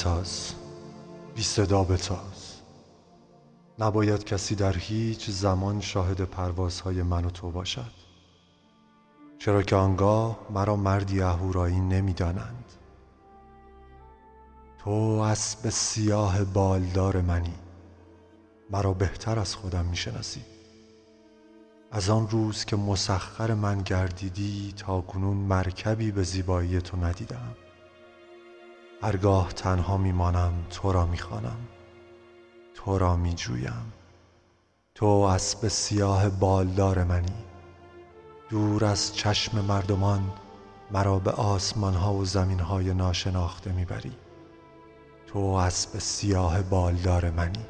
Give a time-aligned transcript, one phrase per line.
[0.00, 0.54] بتاز
[1.34, 2.60] بی صدا بتاز.
[3.78, 7.92] نباید کسی در هیچ زمان شاهد پروازهای من و تو باشد.
[9.38, 12.64] چرا که آنگاه مرا مردی اهورایی نمی‌دانند.
[14.78, 17.54] تو اسب سیاه بالدار منی.
[18.70, 20.42] مرا بهتر از خودم می‌شناسی.
[21.90, 27.54] از آن روز که مسخر من گردیدی تا کنون مرکبی به زیبایی تو ندیدم.
[29.02, 31.56] هرگاه تنها میمانم تو را می‌خوانم.
[32.74, 33.92] تو را میجویم.
[34.94, 37.44] تو اسب سیاه بالدار منی.
[38.48, 40.32] دور از چشم مردمان
[40.90, 44.12] مرا به آسمان ها و زمین های ناشناخته می‌بری.
[45.26, 47.64] تو اسب سیاه بالدار منی.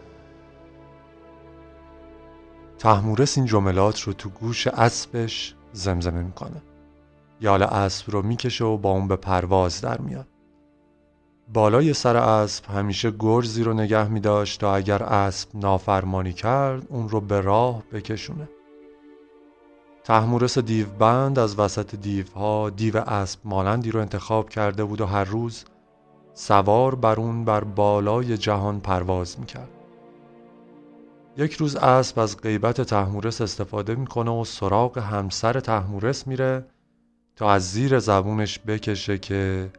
[2.79, 6.63] تحمورس این جملات رو تو گوش اسبش زمزمه می‌کنه.
[7.41, 10.27] یال اسب رو می‌کشه و با اون به پرواز در میاد.
[11.53, 17.09] بالای سر اسب همیشه گرزی رو نگه می داشت تا اگر اسب نافرمانی کرد اون
[17.09, 18.49] رو به راه بکشونه.
[20.05, 20.59] تحمورس
[20.99, 25.65] بند از وسط دیوها دیو اسب مانندی رو انتخاب کرده بود و هر روز
[26.35, 29.71] سوار بر اون بر بالای جهان پرواز می‌کرد
[31.37, 36.65] یک روز اسب از غیبت تحمورس استفاده می‌کنه و سراغ همسر تحمورس میره
[37.37, 39.71] تا از زیر زبونش بکشه که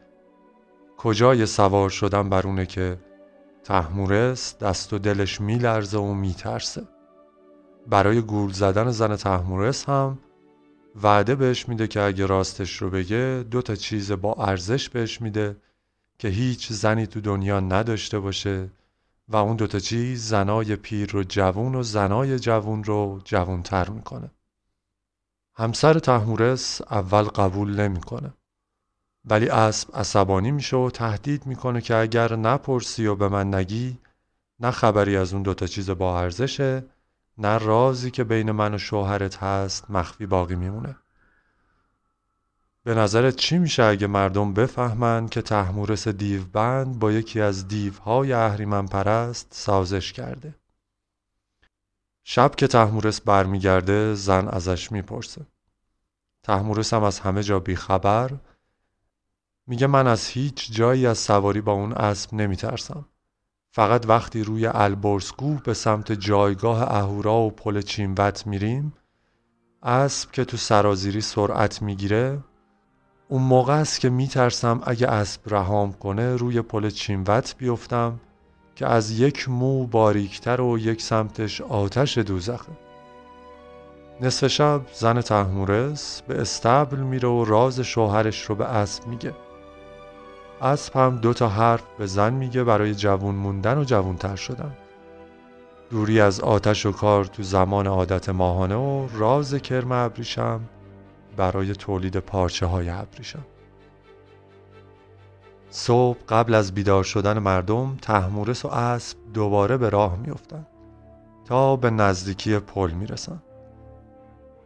[1.03, 2.97] کجای سوار شدن برونه که
[3.63, 6.87] تحمورس دست و دلش میلرزه و میترسه؟
[7.87, 10.19] برای گول زدن زن تحمورس هم
[11.03, 15.57] وعده بهش میده که اگه راستش رو بگه دو تا چیز با ارزش بهش میده
[16.19, 18.69] که هیچ زنی تو دنیا نداشته باشه
[19.27, 24.31] و اون دوتا چیز زنای پیر رو جوون و زنای جوون رو جوونتر می‌کنه.
[25.55, 28.33] همسر تحمورس اول قبول نمی‌کنه.
[29.25, 33.99] ولی اسب عصبانی میشه و تهدید می‌کنه که اگر نپرسی و به من نگی
[34.59, 36.83] نه خبری از اون دوتا چیز با ارزشه
[37.37, 40.95] نه رازی که بین من و شوهرت هست مخفی باقی میمونه.
[42.83, 46.07] به نظرت چی میشه اگه مردم بفهمند که تحمورس
[46.53, 50.55] بند با یکی از دیوهای اهریمن پرست سازش کرده؟
[52.23, 55.45] شب که تحمورس برمیگرده زن ازش می‌پرسه.
[56.43, 58.31] تحمورس هم از همه جا بیخبر
[59.71, 63.05] میگه من از هیچ جایی از سواری با اون اسب نمیترسم.
[63.71, 68.93] فقط وقتی روی البرزگو به سمت جایگاه اهورا و پل چینوت میریم
[69.83, 72.39] اسب که تو سرازیری سرعت می‌گیره
[73.27, 78.19] اون موقع است که میترسم اگه اسب رهام کنه روی پل چینوت بیفتم
[78.75, 82.71] که از یک مو باریکتر و یک سمتش آتش دوزخه.
[84.21, 89.33] نصف شب زن تحمورس به استبل میره و راز شوهرش رو به اسب میگه.
[90.61, 94.71] اسب هم دو تا حرف به زن میگه برای جوون موندن و جوونتر شدن.
[95.91, 100.61] دوری از آتش و کار تو زمان عادت ماهانه و راز کرم ابریشم
[101.37, 103.45] برای تولید پارچه های ابریشم.
[105.69, 110.67] صبح قبل از بیدار شدن مردم تحمورس و اسب دوباره به راه میافتند
[111.45, 113.41] تا به نزدیکی پل می‌رسن.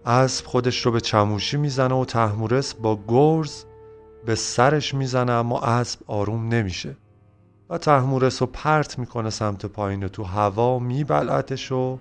[0.06, 3.66] اسب خودش رو به چموشی می‌زنه و تحمورس با گرز
[4.26, 6.96] به سرش می‌زنه اما اسب آروم نمیشه.
[7.70, 11.98] و تحمورس رو پرت می‌کنه سمت پایین تو هوا میبلعتش و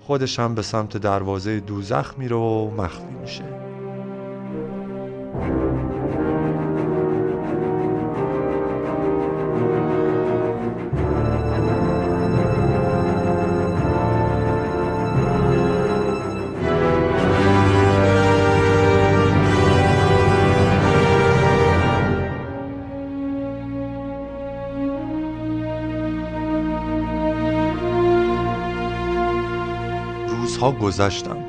[0.00, 3.44] خودش هم به سمت دروازه دوزخ میره و مخفی میشه.
[30.60, 31.44] روزها گذشتم.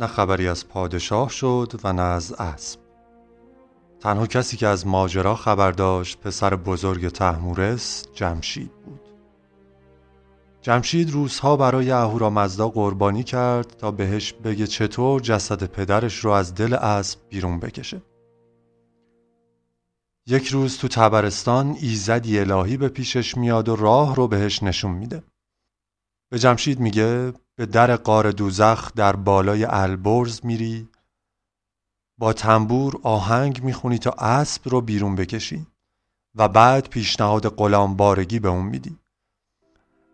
[0.00, 2.80] نه خبری از پادشاه شد و نه از اسب.
[4.00, 9.00] تنها کسی که از ماجرا خبر داشت پسر بزرگ تحمورس جمشید بود.
[10.62, 16.74] جمشید روزها برای اهورامزدا قربانی کرد تا بهش بگه چطور جسد پدرش رو از دل
[16.74, 18.02] اسب بیرون بکشه.
[20.26, 25.22] یک روز تو تبرستان ایزدی الهی به پیشش میاد و راه رو بهش نشون میده.
[26.30, 30.88] به جمشید میگه به در قار دوزخ در بالای البرز میری
[32.18, 35.66] با تنبور آهنگ می‌خونی تا اسب رو بیرون بکشی
[36.34, 38.98] و بعد پیشنهاد غلام بارگی به اون میدی.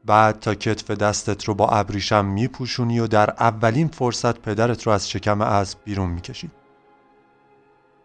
[0.04, 5.10] بعد تا کتف دستت رو با ابریشم میپوشونی و در اولین فرصت پدرت رو از
[5.10, 6.50] شکم اسب بیرون می‌کشی.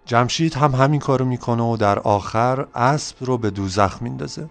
[0.06, 4.50] جمشید هم همین کارو می‌کنه و در آخر اسب رو به دوزخ میندازه.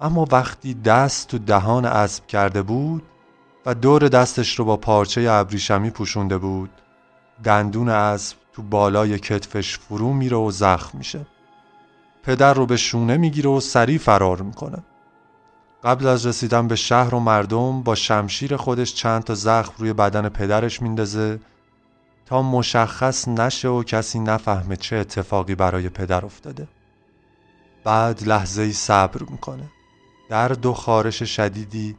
[0.00, 3.02] اما وقتی دست تو دهان اسب کرده بود
[3.66, 6.70] و دور دستش رو با پارچه ابریشمی پوشونده بود
[7.44, 11.26] دندون اسب تو بالای کتفش فرو میره و زخم میشه.
[12.22, 14.78] پدر رو به شونه می‌گیره و سریع فرار می‌کنه.
[15.84, 20.28] قبل از رسیدن به شهر و مردم با شمشیر خودش چند تا زخم روی بدن
[20.28, 21.40] پدرش میندازه
[22.26, 26.68] تا مشخص نشه و کسی نفهمه چه اتفاقی برای پدر افتاده.
[27.84, 29.70] بعد لحظه ای صبر می‌کنه.
[30.28, 31.96] درد و خارش شدیدی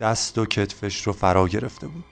[0.00, 2.04] دست و کتفش رو فرا گرفته بود.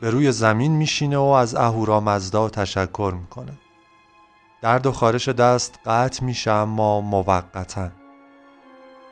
[0.00, 3.58] به روی زمین میشینه و از اهورامزدا تشکر می‌کنه.
[4.62, 7.88] درد و خارش دست قطع میشه اما موقتا.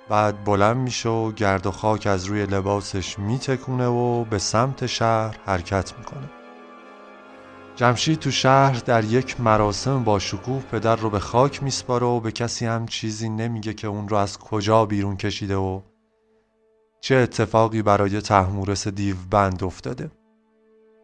[0.08, 5.36] بعد بلند میشه و گرد و خاک از روی لباسش میتکونه و به سمت شهر
[5.46, 6.43] حرکت می‌کنه.
[7.76, 12.32] جمشید تو شهر در یک مراسم با شکوه پدر رو به خاک میسپاره و به
[12.32, 15.80] کسی هم چیزی نمیگه که اون رو از کجا بیرون کشیده و
[17.00, 18.88] چه اتفاقی برای تحمورس
[19.30, 20.10] بند افتاده.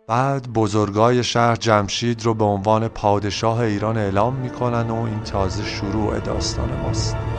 [0.08, 6.18] بعد بزرگای شهر جمشید رو به عنوان پادشاه ایران اعلام می‌کنن و این تازه شروع
[6.18, 7.29] داستان ماست.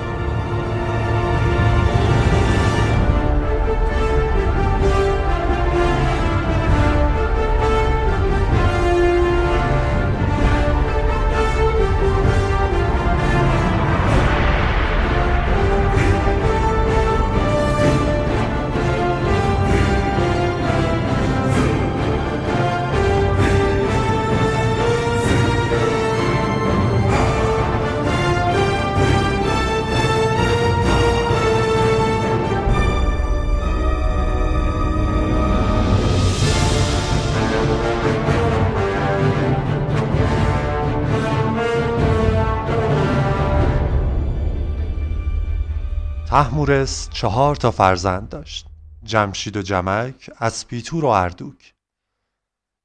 [46.61, 48.65] تحمورس چهار تا فرزند داشت.
[49.03, 51.73] جمشید و جمک اسپیتور و اردوک.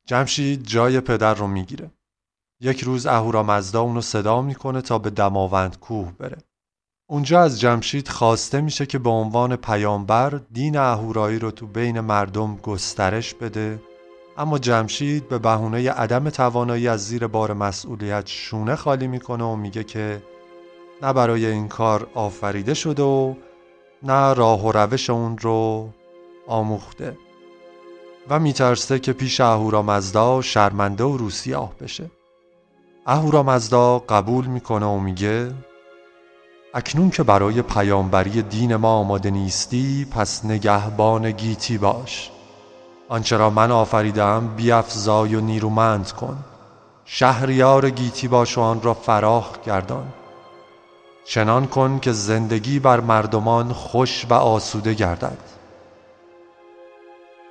[0.07, 1.91] جمشید جای پدر رو می‌گیره.
[2.61, 6.39] یک روز اهورامزدا اونو صدا می‌کنه تا به دماوند کوه بره.
[7.07, 12.57] اونجا از جمشید خواسته میشه که به عنوان پیامبر دین اهورایی رو تو بین مردم
[12.57, 13.83] گسترش بده
[14.39, 19.85] اما جمشید به بهونه عدم توانایی از زیر بار مسئولیت شونه خالی می‌کنه و میگه
[19.85, 20.23] که
[21.03, 23.35] نه برای این کار آفریده شده و
[24.03, 25.89] نه راه و روش اون رو
[26.47, 27.17] آموخته
[28.29, 32.11] و میترسه که پیش اهورامزدا شرمنده و روسیاه بشه.
[33.07, 35.53] اهورامزدا قبول می‌کنه و میگه
[36.75, 42.31] اکنون که برای پیامبری دین ما آماده نیستی پس نگهبان گیتی باش.
[43.09, 46.45] آنچه را من آفریدم بیافزای و نیرومند کن.
[47.05, 50.07] شهریار گیتی باش و آن را فراخ گردان.
[51.29, 55.39] چنان کن که زندگی بر مردمان خوش و آسوده گردد.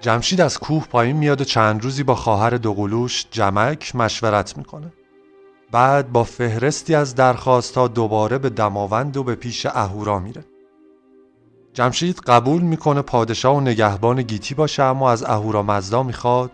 [0.02, 4.94] جمشید از کوه پایین میاد و چند روزی با خواهر دوقلوش جمک مشورت می‌کنه.
[5.72, 10.46] بعد با فهرستی از درخواست ها دوباره به دماوند و به پیش اهورا میره.
[11.74, 16.52] جمشید قبول می‌کنه پادشاه و نگهبان گیتی باشه اما از اهورا مزدا می‌خواد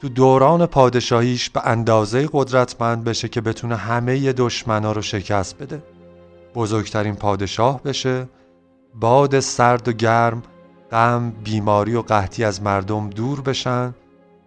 [0.00, 5.82] تو دوران پادشاهیش به اندازه قدرتمند بشه که بتونه همه دشمنا رو شکست بده.
[6.54, 8.28] بزرگترین پادشاه بشه.
[8.94, 10.42] باد سرد و گرم
[10.90, 13.94] غم بیماری و قحطی از مردم دور بشن.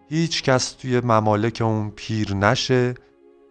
[0.09, 2.95] هیچ کس توی ممالک اون پیر نشه.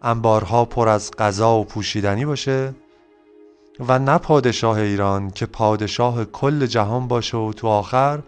[0.02, 2.74] انبارها پر از غذا و پوشیدنی باشه.
[3.88, 8.22] و نه پادشاه ایران که پادشاه کل جهان باشه و تو آخر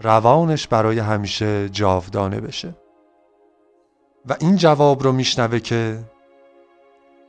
[0.00, 2.74] روانش برای همیشه جاودانه بشه.
[4.26, 5.98] و این جواب رو میشنوه که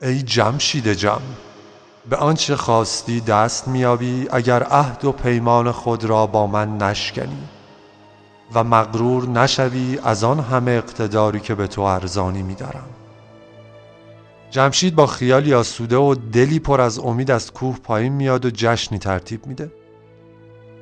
[0.02, 1.22] ای جمشید جم.
[2.10, 7.44] به آنچه خواستی دست میابی اگر عهد و پیمان خود را با من نشکنی
[8.54, 12.86] و مغرور نشوی از آن همه اقتداری که به تو ارزانی میدارم.
[14.52, 19.00] جمشید با خیالی آسوده و دلی پر از امید از کوه پایین میاد و جشنی
[19.00, 19.72] ترتیب میده.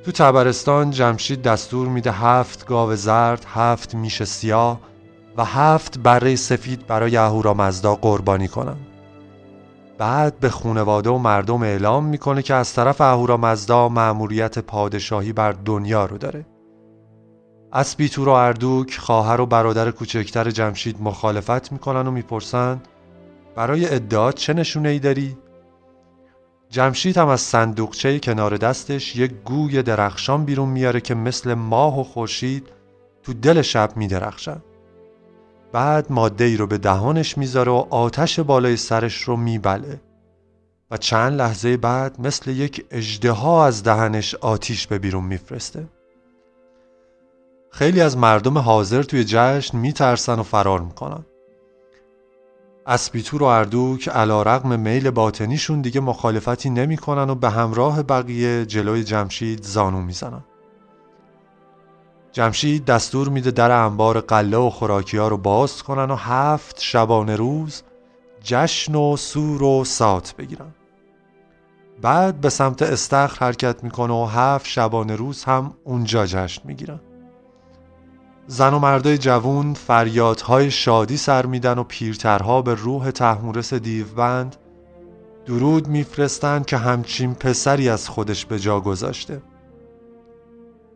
[0.06, 4.80] تو تبرستان جمشید دستور میده هفت گاو زرد، هفت میش سیاه
[5.38, 8.78] و هفت بره سفید برای اهورامزدا قربانی کنن
[10.02, 16.06] بعد به خونواده و مردم اعلام می‌کنه که از طرف اهورامزدا مأموریت پادشاهی بر دنیا
[16.06, 16.46] رو داره
[17.74, 22.82] اسپیتور و اردوک خواهر و برادر کوچکتر جمشید مخالفت می‌کنن و می‌پرسن
[23.56, 25.38] برای ادعا چه نشونه ای داری؟
[26.70, 32.04] جمشید هم از صندوقچه کنار دستش یک گوی درخشان بیرون میاره که مثل ماه و
[32.04, 32.68] خورشید
[33.24, 34.62] تو دل شب میدرخشن
[35.72, 40.02] بعد ماده ای رو به دهانش می‌ذاره و آتش بالای سرش رو میبله.
[40.92, 45.88] و چند لحظه بعد مثل یک اجدها از دهنش آتیش به بیرون میفرسته.
[47.72, 51.26] خیلی از مردم حاضر توی جشن میترسن و فرار می‌کنن.
[52.88, 59.04] اسپیتور و اردوک علا رقم میل باطنیشون دیگه مخالفتی نمی‌کنن و به همراه بقیه جلوی
[59.04, 60.44] جمشید زانو می‌زنن.
[62.32, 67.36] جمشید دستور میده در انبار قله و خوراکی ها رو باز کنن و هفت شبانه
[67.36, 67.84] روز
[68.44, 70.72] جشن و سور و سات بگیرن.
[72.02, 77.00] بعد به سمت استخر حرکت می‌کنه و هفت شبانه روز هم اونجا جشن می‌گیرن.
[78.48, 84.56] زن و مردای جوون فریادهای شادی سر میدن و پیرترها به روح تحمورس دیوبند
[85.46, 89.42] درود میفرستند که همچین پسری از خودش به جا گذاشته.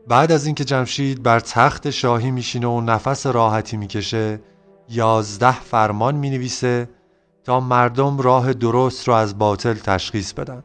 [0.07, 4.41] بعد از اینکه جمشید بر تخت شاهی میشینه و نفس راحتی می‌کشه
[4.89, 6.89] یازده فرمان می‌نویسه
[7.43, 10.63] تا مردم راه درست رو از باطل تشخیص بدن.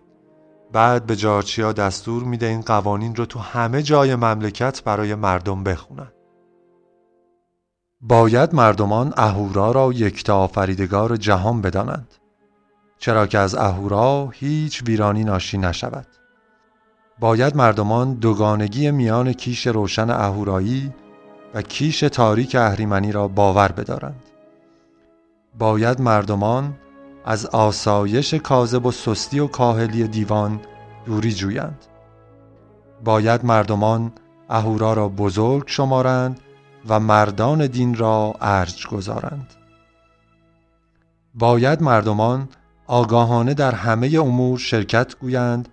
[0.72, 6.12] بعد به جارچیا دستور میده این قوانین رو تو همه جای مملکت برای مردم بخونن.
[8.00, 12.14] باید مردمان اهورا را یکتا آفریدگار جهان بدانند
[12.98, 16.06] چرا که از اهورا هیچ ویرانی ناشی نشود.
[17.20, 20.92] باید مردمان دوگانگی میان کیش روشن اهورایی
[21.54, 24.22] و کیش تاریک اهریمنی را باور بدارند.
[25.58, 26.74] باید مردمان
[27.24, 30.60] از آسایش کاذب و سستی و کاهلی دیوان
[31.06, 31.84] دوری جویند.
[33.04, 34.12] باید مردمان
[34.48, 36.40] اهورا را بزرگ شمارند
[36.88, 39.54] و مردان دین را ارج گذارند.
[41.34, 42.48] باید مردمان
[42.86, 45.68] آگاهانه در همه امور شرکت گویند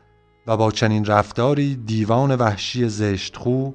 [0.48, 3.72] و با چنین رفتاری دیوان وحشی زشتخو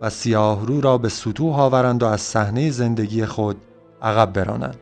[0.00, 3.56] و سیاهرو را به سطوح آورند و از صحنه زندگی خود
[4.02, 4.78] عقب برانند.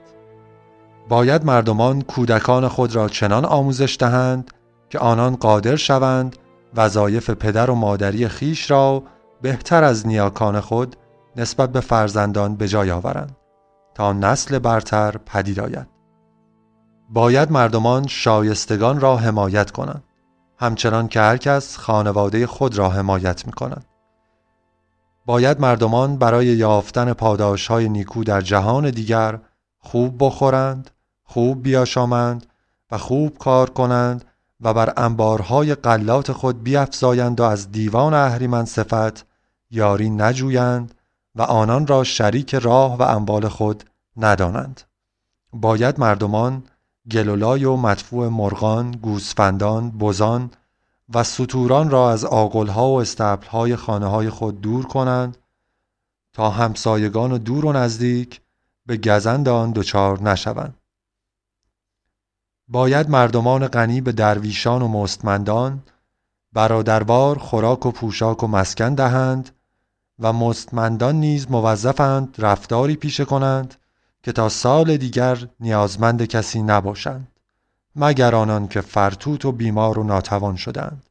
[1.08, 4.50] باید مردمان کودکان خود را چنان آموزش دهند
[4.90, 6.36] که آنان قادر شوند
[6.76, 9.02] وظایف پدر و مادری خیش را
[9.42, 10.96] بهتر از نیاکان خود
[11.36, 13.36] نسبت به فرزندان به جای آورند
[13.94, 15.86] تا نسل برتر پدید آید.
[17.10, 20.04] باید مردمان شایستگان را حمایت کنند.
[20.58, 23.84] همچنان که هر کس خانواده خود را حمایت می کنند.
[25.26, 29.38] باید مردمان برای یافتن پاداش های نیکو در جهان دیگر
[29.78, 30.90] خوب بخورند،
[31.24, 32.46] خوب بیاشامند
[32.90, 34.24] و خوب کار کنند
[34.60, 39.26] و بر انبارهای قلات خود بیافزایند و از دیوان اهریمن صفت
[39.70, 40.94] یاری نجویند
[41.34, 43.84] و آنان را شریک راه و انبال خود
[44.16, 44.80] ندانند
[45.52, 46.62] باید مردمان
[47.10, 50.50] گلولای و مدفوع مرغان، گوسفندان، بزان
[51.14, 55.36] و سطوران را از آقلها و استبلهای خانه های خود دور کنند
[56.32, 58.40] تا همسایگان و دور و نزدیک
[58.86, 60.74] به گزند آن دچار نشوند.
[62.68, 65.82] باید مردمان غنی به درویشان و مستمندان
[66.52, 69.50] برادروار خوراک و پوشاک و مسکن دهند
[70.18, 73.74] و مستمندان نیز موظفند رفتاری پیشه کنند
[74.28, 77.28] که تا سال دیگر نیازمند کسی نباشند
[77.96, 81.06] مگر آنان که فرتوت و بیمار و ناتوان شدند.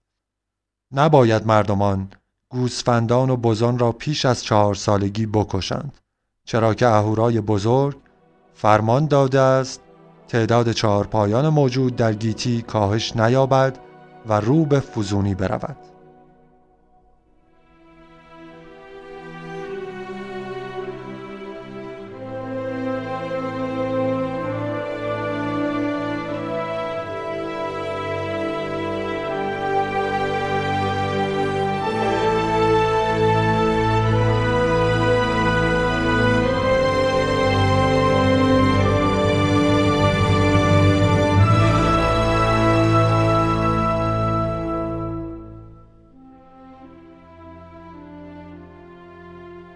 [0.91, 2.09] نباید مردمان
[2.50, 5.97] گوسفندان و بزان را پیش از چهار سالگی بکشند
[6.45, 7.97] چرا که اهورای بزرگ
[8.53, 9.81] فرمان داده است
[10.27, 13.79] تعداد چهارپایان موجود در گیتی کاهش نیابد
[14.25, 15.77] و رو به فزونی برود.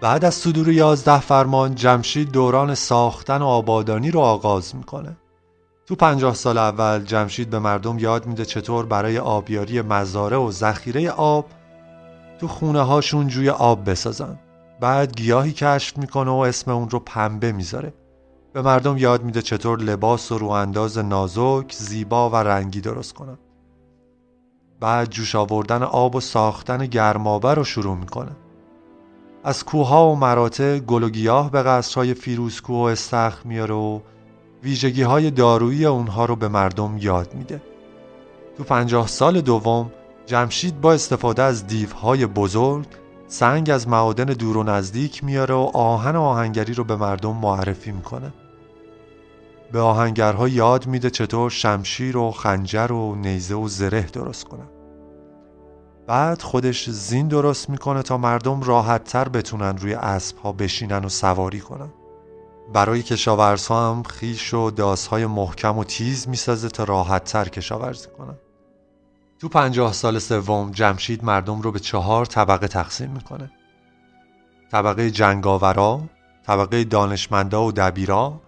[0.02, 5.16] بعد از صدور یازده فرمان جمشید دوران ساختن و آبادانی رو آغاز می‌کنه.
[5.86, 11.10] تو پنجاه سال اول جمشید به مردم یاد میده چطور برای آبیاری مزاره و ذخیره
[11.10, 11.46] آب
[12.40, 14.38] تو خونه هاشون جوی آب بسازن.
[14.80, 17.94] بعد گیاهی کشف می‌کنه و اسم اون رو پنبه می‌ذاره.
[18.52, 23.38] به مردم یاد میده چطور لباس و رو انداز نازک، زیبا و رنگی درست کنن.
[24.80, 28.36] بعد جوش آوردن آب و ساختن گرمابه رو شروع می‌کنه.
[29.44, 34.00] از کوها و مراتع گل و گیاه به قصرهای فیروزکوه و استخر میاره و
[34.62, 37.62] ویژگی های دارویی اونها رو به مردم یاد میده.
[38.56, 39.90] تو پنجاه سال دوم
[40.26, 42.86] جمشید با استفاده از دیوهای بزرگ
[43.28, 48.32] سنگ از معادن دور و نزدیک میاره و آهن آهنگری رو به مردم معرفی می‌کنه.
[49.72, 54.71] به آهنگرها یاد میده چطور شمشیر و خنجر و نیزه و زره درست کنن.
[56.06, 61.08] بعد خودش زین درست می‌کنه تا مردم راحت تر بتونن روی اسب ها بشینن و
[61.08, 61.90] سواری کنن.
[62.72, 68.34] برای کشاورزها هم خیش و داسهای محکم و تیز می‌سازه تا راحت تر کشاورزی کنن.
[69.38, 73.50] تو پنجاه سال سوم جمشید مردم رو به چهار طبقه تقسیم می‌کنه.
[74.72, 76.00] طبقه جنگاورا،
[76.46, 78.40] طبقه دانشمندا و دبیرا،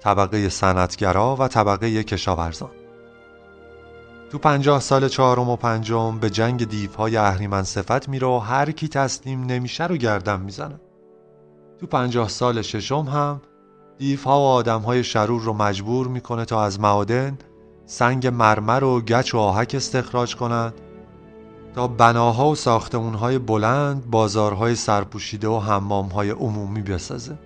[0.00, 2.70] طبقه صنعتگرا و طبقه کشاورزان
[4.30, 8.88] تو پنجاه سال چهارم و پنجم به جنگ دیوهای اهریمن صفت میره و هر کی
[8.88, 10.80] تسلیم نمیشه رو گردن می‌زنه.
[11.80, 13.40] تو پنجاه سال ششم هم
[13.98, 17.38] دیوها و آدمهای شرور رو مجبور می‌کنه تا از معادن
[17.84, 20.74] سنگ مرمر و گچ و آهک استخراج کنند
[21.74, 27.38] تا بناها و ساختمونهای بلند بازارهای سرپوشیده و حمامهای عمومی بسازه.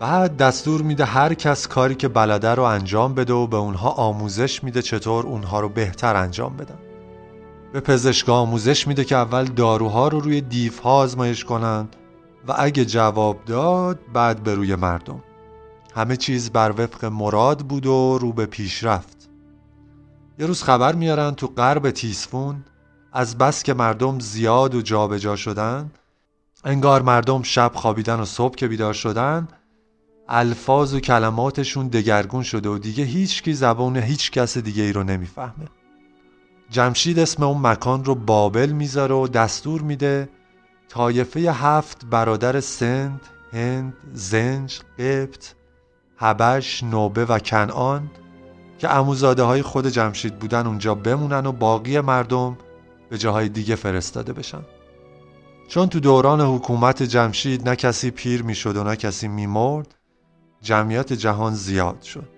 [0.00, 4.64] بعد دستور میده هر کس کاری که بلده رو انجام بده و به اونها آموزش
[4.64, 6.78] میده چطور اونها رو بهتر انجام بدن.
[7.72, 11.96] به پزشک آموزش میده که اول داروها رو روی دیوها آزمایش کنند
[12.48, 15.22] و اگه جواب داد بعد به روی مردم.
[15.94, 19.28] همه چیز بر وفق مراد بود و رو به پیش رفت.
[20.38, 22.64] یه روز خبر میارن تو غرب تیسفون
[23.12, 25.90] از بس که مردم زیاد و جابجا جا شدن
[26.64, 29.48] انگار مردم شب خوابیدن و صبح که بیدار شدن
[30.28, 35.02] الفاظ و کلماتشون دگرگون شده و دیگه هیچ کی زبان هیچ کس دیگه ای رو
[35.02, 35.66] نمی‌فهمه.
[36.70, 40.28] جمشید اسم اون مکان رو بابل می‌ذاره و دستور میده
[40.88, 43.20] طایفه هفت برادر سند،
[43.52, 45.54] هند، زنج، قبط،
[46.16, 48.10] حبش، نوبه و کنعان
[48.78, 52.58] که اموزاده های خود جمشید بودن اونجا بمونن و باقی مردم
[53.10, 54.62] به جاهای دیگه فرستاده بشن.
[55.68, 59.94] چون تو دوران حکومت جمشید نه کسی پیر می‌شد و نه کسی میمرد
[60.62, 62.28] جمعیت جهان زیاد شد.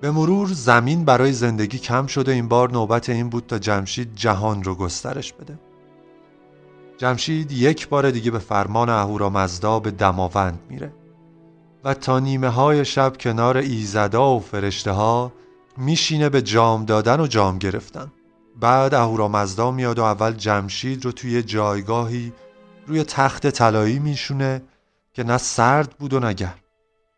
[0.00, 4.64] به مرور زمین برای زندگی کم شده این بار نوبت این بود تا جمشید جهان
[4.64, 5.58] رو گسترش بده.
[6.98, 10.92] جمشید یک بار دیگه به فرمان اهورامزدا به دماوند میره
[11.84, 15.32] و تا نیمه های شب کنار ایزدا و فرشته ها
[15.76, 18.12] میشینه به جام دادن و جام گرفتن.
[18.60, 22.32] بعد اهورامزدا میاد و اول جمشید رو توی جایگاهی
[22.86, 24.62] روی تخت طلایی میشونه
[25.12, 26.61] که نه سرد بود و نه گرم.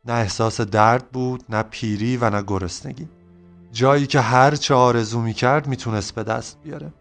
[0.07, 3.09] نه احساس درد بود نه پیری و نه گرسنگی.
[3.73, 6.93] جایی که هر چه آرزو می‌کرد می‌تونست به دست بیاره.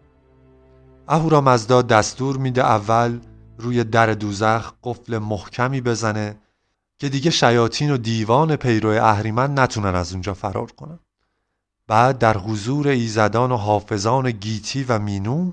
[1.08, 3.20] اهورامزدا دستور میده اول
[3.58, 6.36] روی در دوزخ قفل محکمی بزنه
[6.98, 10.98] که دیگه شیاطین و دیوان پیرو اهریمن نتونن از اونجا فرار کنن.
[11.86, 15.52] بعد در حضور ایزدان و حافظان گیتی و مینو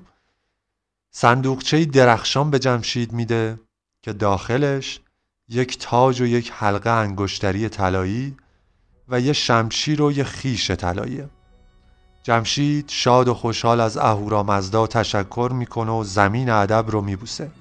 [1.12, 3.60] صندوقچه درخشان به جمشید میده
[4.04, 5.00] که داخلش
[5.52, 8.36] یک تاج و یک حلقه انگشتری طلایی
[9.10, 11.30] و یه شمشیر و یه خیش طلاییه
[12.24, 17.52] جمشید شاد و خوشحال از اهورامزدا تشکر می‌کنه و زمین ادب رو میبوسه.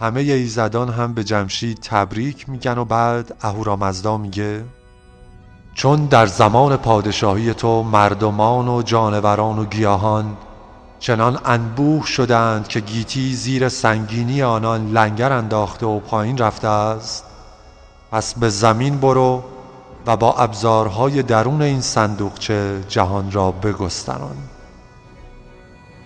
[0.00, 4.64] همه ایزدان هم به جمشید تبریک میگن و بعد اهورامزدا میگه
[5.74, 10.36] چون در زمان پادشاهی تو مردمان و جانوران و گیاهان
[10.98, 17.24] چنان انبوه شدند که گیتی زیر سنگینی آنان لنگر انداخته و پایین رفته است.
[18.12, 19.44] پس به زمین برو
[20.06, 24.36] و با ابزارهای درون این صندوقچه جهان را بگستران.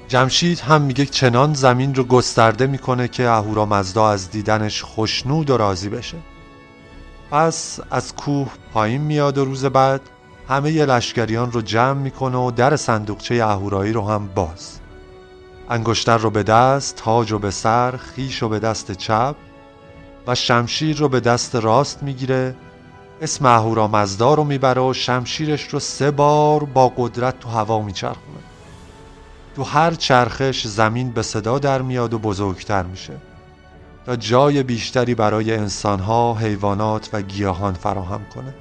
[0.08, 5.88] جمشید هم میگه چنان زمین رو گسترده می‌کنه که اهورامزدا از دیدنش خوشنود و راضی
[5.88, 6.16] بشه.
[7.30, 10.00] پس از کوه پایین میاد و روز بعد
[10.48, 14.79] همه لشکریان رو جمع می‌کنه و در صندوقچه اهورایی رو هم باز.
[15.70, 19.34] انگشتر رو به دست تاج رو به سر خیش رو به دست چپ
[20.26, 22.54] و شمشیر رو به دست راست می‌گیره.
[23.20, 28.38] اسم اهورامزدا رو می‌بره و شمشیرش رو سه بار با قدرت تو هوا میچرخونه.
[29.56, 33.16] تو هر چرخش زمین به صدا در میاد و بزرگتر میشه.
[34.06, 38.54] تا جای بیشتری برای انسانها، حیوانات و گیاهان فراهم کنه.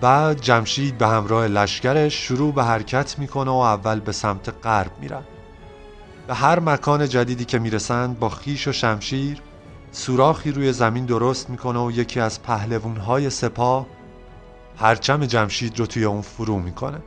[0.00, 5.22] بعد جمشید به همراه لشکرش شروع به حرکت می‌کنه و اول به سمت غرب میرن.
[6.26, 9.42] به هر مکان جدیدی که می‌رسند با خیش و شمشیر
[9.92, 13.86] سوراخی روی زمین درست می‌کنه و یکی از پهلوونهای سپاه
[14.76, 17.02] پرچم جمشید رو توی اون فرو می‌کنه.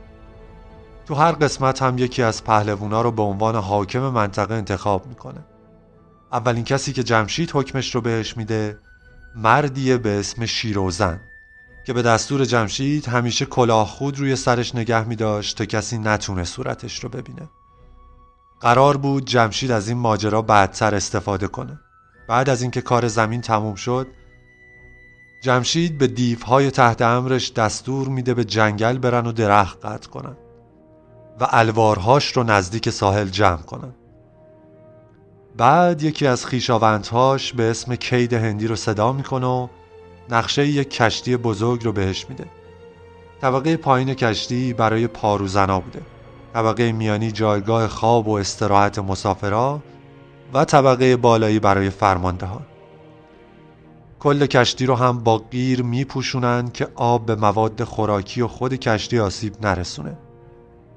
[1.06, 5.44] تو هر قسمت هم یکی از پهلوونا رو به عنوان حاکم منطقه انتخاب می‌کنه.
[6.32, 8.78] اولین کسی که جمشید حکمش رو بهش میده
[9.36, 11.20] مردیه به اسم شیروزن
[11.86, 17.04] که به دستور جمشید همیشه کلاه خود روی سرش نگه می تا کسی نتونه صورتش
[17.04, 17.48] رو ببینه.
[18.60, 21.78] قرار بود جمشید از این ماجرا بعدتر استفاده کنه.
[22.28, 24.06] بعد از اینکه کار زمین تموم شد
[25.42, 30.36] جمشید به دیوهای تحت امرش دستور میده به جنگل برن و درخت قطع کنن
[31.40, 33.94] و الوارهاش رو نزدیک ساحل جمع کنن.
[35.56, 39.68] بعد یکی از خیشاوندهاش به اسم کید هندی رو صدا می‌کنه و
[40.30, 42.46] نقشه یک کشتی بزرگ رو بهش میده.
[43.40, 46.02] طبقه پایین کشتی برای پاروزنا بوده.
[46.56, 49.82] طبقه میانی جایگاه خواب و استراحت مسافرها
[50.54, 52.66] و طبقه بالایی برای فرماندهان.
[54.20, 59.18] کل کشتی رو هم با غیر میپوشونن که آب به مواد خوراکی و خود کشتی
[59.18, 60.18] آسیب نرسونه.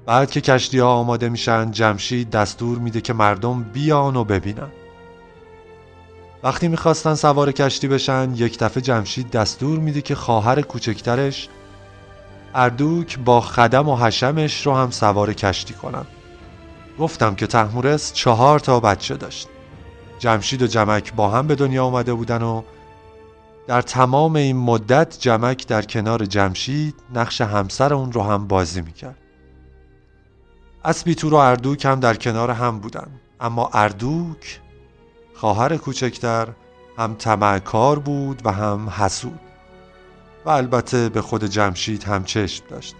[0.06, 4.70] بعد که کشتی ها آماده میشن جمشید دستور میده که مردم بیان و ببینن.
[6.42, 11.48] وقتی می‌خواستن سوار کشتی بشن یک دفعه جمشید دستور میده که خواهر کوچکترش
[12.54, 16.04] اردوک با خدم و حشمش رو هم سوار کشتی کنن
[16.98, 19.48] گفتم که تحمورس چهار تا بچه داشت.
[20.18, 22.62] جمشید و جمک با هم به دنیا آمده بودن و
[23.66, 29.18] در تمام این مدت جمک در کنار جمشید نقش همسر اون رو هم بازی می‌کرد.
[30.84, 33.06] اسبیتور و اردوک هم در کنار هم بودن.
[33.40, 34.60] اما اردوک
[35.34, 36.48] خواهر کوچکتر
[36.98, 39.49] هم تمعکار بود و هم حسود.
[40.44, 42.94] و البته به خود جمشید هم چشم داشت.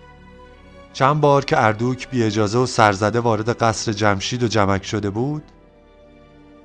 [0.92, 5.42] چند بار که اردوک بی اجازه و سرزده وارد قصر جمشید و جمک شده بود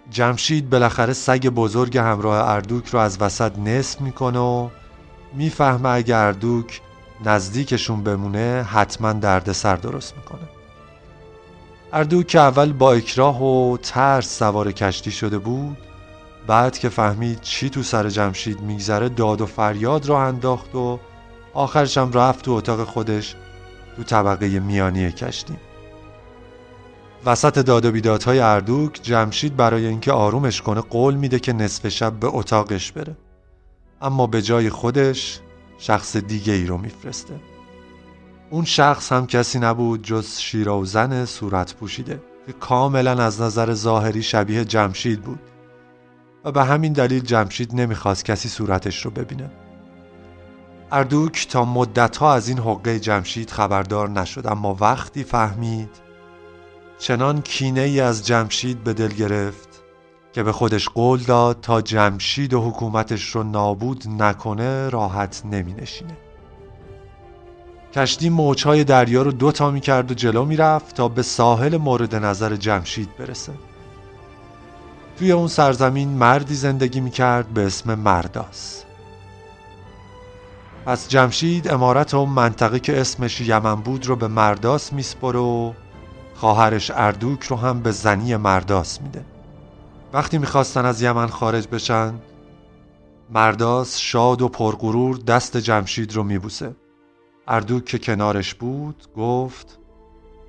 [0.10, 4.70] جمشید بالاخره سگ بزرگ همراه اردوک رو از وسط نصف می‌کنه و
[5.34, 6.82] می‌فهمه اگه اردوک
[7.26, 10.50] نزدیکشون بمونه حتما دردسر درست می‌کنه.
[11.94, 15.78] اردوک که اول با اکراه و ترس سوار کشتی شده بود
[16.48, 21.00] بعد که فهمید چی تو سر جمشید میگذره داد و فریاد را انداخت و
[21.54, 23.36] آخرش هم رفت تو اتاق خودش
[23.96, 25.56] تو طبقه میانی کشتی.
[27.26, 32.14] وسط داد و بیدادهای اردوک جمشید برای اینکه آرومش کنه قول میده که نصف شب
[32.14, 33.18] به اتاقش بره.
[34.02, 35.40] اما به جای خودش
[35.78, 37.40] شخص دیگه ای رو میفرسته.
[38.50, 44.66] اون شخص هم کسی نبود جز شیراوزن صورت پوشیده که کاملا از نظر ظاهری شبیه
[44.66, 45.40] جمشید بود.
[46.46, 49.50] و به همین دلیل جمشید نمی‌خواست کسی صورتش رو ببینه
[50.92, 55.90] اردوک تا مدتها از این حقه جمشید خبردار نشد اما وقتی فهمید
[56.98, 59.70] چنان کینه ای از جمشید به دل گرفت
[60.34, 66.18] که به خودش قول داد تا جمشید و حکومتش رو نابود نکنه راحت نمی نشینه.
[67.94, 72.16] کشتی موجهای دریا رو دوتا می کرد و جلو می رفت تا به ساحل مورد
[72.16, 73.54] نظر جمشید برسه
[75.20, 78.84] توی اون سرزمین مردی زندگی می کرد به اسم مرداس.
[80.86, 85.74] پس جمشید امارت اون منطقه که اسمش یمن بود رو به مرداس میسپره و
[86.36, 89.26] خواهرش اردوک رو هم به زنی مرداس میده.
[90.14, 92.14] وقتی می‌خواستن از یمن خارج بشن
[93.30, 96.76] مرداس شاد و پرغرور دست جمشید رو میبوسه.
[97.48, 99.80] اردوک که کنارش بود گفت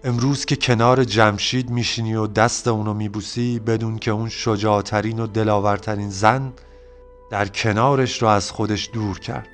[0.06, 6.10] امروز که کنار جمشید میشینی و دست اونو میبوسی بدون که اون شجاعترین و دلاورترین
[6.10, 6.52] زن
[7.30, 9.48] در کنارش رو از خودش دور کرد.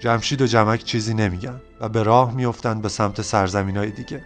[0.00, 4.24] جمشید و جمک چیزی نمیگن و به راه میفتند به سمت سرزمین های دیگه.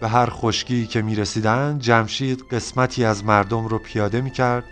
[0.00, 4.64] به هر خشکی که می‌رسیدن جمشید قسمتی از مردم رو پیاده می‌کرد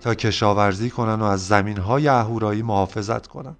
[0.00, 3.56] تا کشاورزی کنن و از زمین های اهورایی محافظت کنن.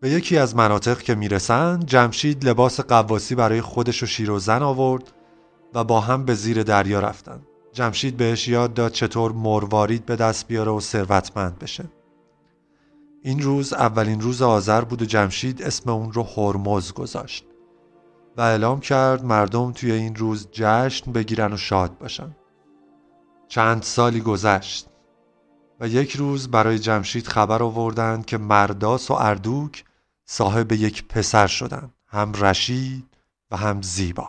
[0.00, 4.62] به یکی از مناطق که می‌رسن جمشید لباس قواسی برای خودش و شیر و زن
[4.62, 5.12] آورد
[5.74, 10.46] و با هم به زیر دریا رفتن جمشید بهش یاد داد چطور مروارید به دست
[10.46, 11.84] بیاره و ثروتمند بشه.
[13.22, 17.44] این روز اولین روز آذر بود و جمشید اسم اون رو هرمز گذاشت
[18.36, 22.36] و اعلام کرد مردم توی این روز جشن بگیرن و شاد باشن.
[23.48, 24.86] چند سالی گذشت
[25.80, 29.84] و یک روز برای جمشید خبر آوردند که مرداس و اردوک
[30.30, 33.16] صاحب یک پسر شدند هم رشید
[33.50, 34.28] و هم زیبا.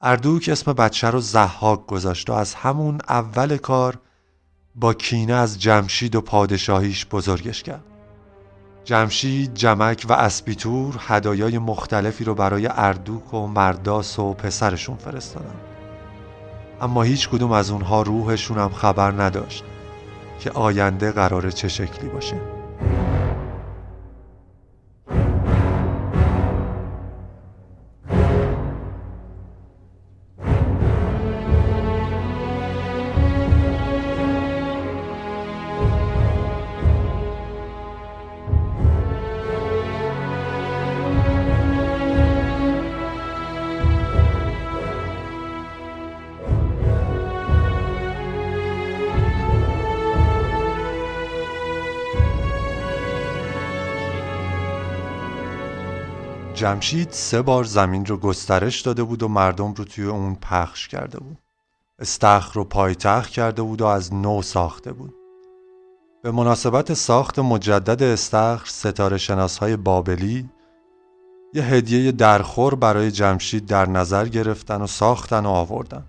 [0.00, 3.98] اردوک اسم بچه رو زحاک گذاشت و از همون اول کار
[4.74, 7.84] با کینه از جمشید و پادشاهیش بزرگش کرد.
[8.84, 15.60] جمشید، جمک و اسبیتور هدایای مختلفی رو برای اردوک و مرداس و پسرشون فرستادن.
[16.80, 19.64] اما هیچ کدوم از اونها روحشون هم خبر نداشت
[20.40, 22.55] که آینده قرار چه شکلی باشه.
[56.66, 61.18] جمشید سه بار زمین رو گسترش داده بود و مردم رو توی اون پخش کرده
[61.18, 61.38] بود.
[61.98, 65.14] استخر رو پایتخت کرده بود و از نو ساخته بود.
[66.22, 70.50] به مناسبت ساخت مجدد استخر ستاره شناس های بابلی
[71.54, 76.04] یه هدیه درخور برای جمشید در نظر گرفتن و ساختن و آوردن.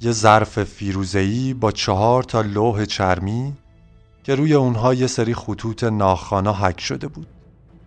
[0.00, 3.56] یه ظرف فیروزه‌ای با چهار تا لوح چرمی
[4.22, 7.37] که روی اونها یه سری خطوط ناخانا حک شده بود.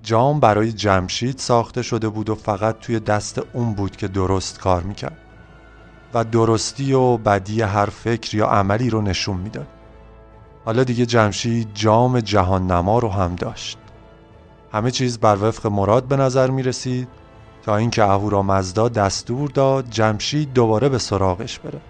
[0.03, 4.83] جام برای جمشید ساخته شده بود و فقط توی دست اون بود که درست کار
[4.83, 5.17] می‌کرد.
[6.13, 9.67] و درستی و بدی هر فکر یا عملی رو نشون می‌داد.
[10.65, 13.77] حالا دیگه جمشید جام جهان نما رو هم داشت.
[14.73, 17.07] همه چیز بر وفق مراد به نظر می رسید
[17.63, 21.81] تا اینکه اهورامزدا دستور داد جمشید دوباره به سراغش بره.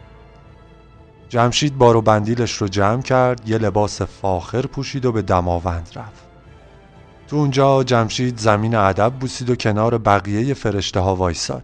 [1.29, 6.30] جمشید بار و بندیلش رو جمع کرد یه لباس فاخر پوشید و به دماوند رفت.
[7.31, 11.63] تو اونجا جمشید زمین ادب بوسید و کنار بقیه فرشته ها وایساد.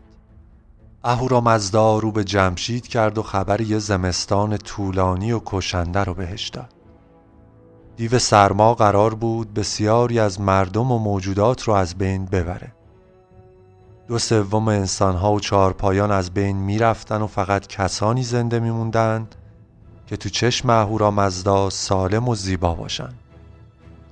[1.03, 6.73] اهورامزدا رو به جمشید کرد و خبر یه زمستان طولانی و کشنده رو بهش داد.
[7.95, 12.71] دیو سرما قرار بود بسیاری از مردم و موجودات رو از بین ببره.
[14.07, 19.35] دو سوم انسانها و چهارپایان از بین می‌رفتن و فقط کسانی زنده میموندند
[20.05, 23.09] که تو چشم اهورامزدا سالم و زیبا باشن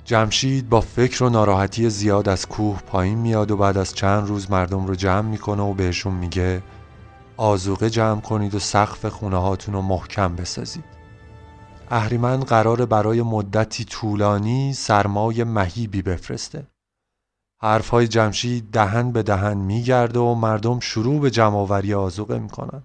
[0.06, 4.52] جمشید با فکر و ناراحتی زیاد از کوه پایین میاد و بعد از چند روز
[4.52, 6.64] مردم رو جمع می‌کنه و بهشون میگه
[7.38, 10.84] آزوقه جمع کنید و سقف خونه هاتون رو محکم بسازید.
[11.92, 16.68] اهریمن قرار برای مدتی طولانی سرمای مهیبی بفرسته.
[17.62, 22.84] حرفهای جمشید دهن به دهن میگرده و مردم شروع به جمعآوری آزوقه می‌کنن.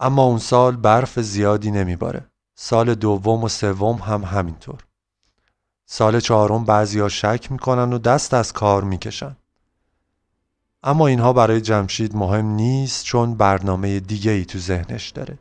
[0.00, 2.26] اما اون سال برف زیادی نمیباره.
[2.54, 4.78] سال دوم و سوم هم همینطور.
[5.88, 9.36] سال چهارم بعضیا شک می‌کنن و دست از کار می‌کشن.
[10.82, 15.38] اما اینها برای جمشید مهم نیست چون برنامه دیگه ای تو ذهنش داره.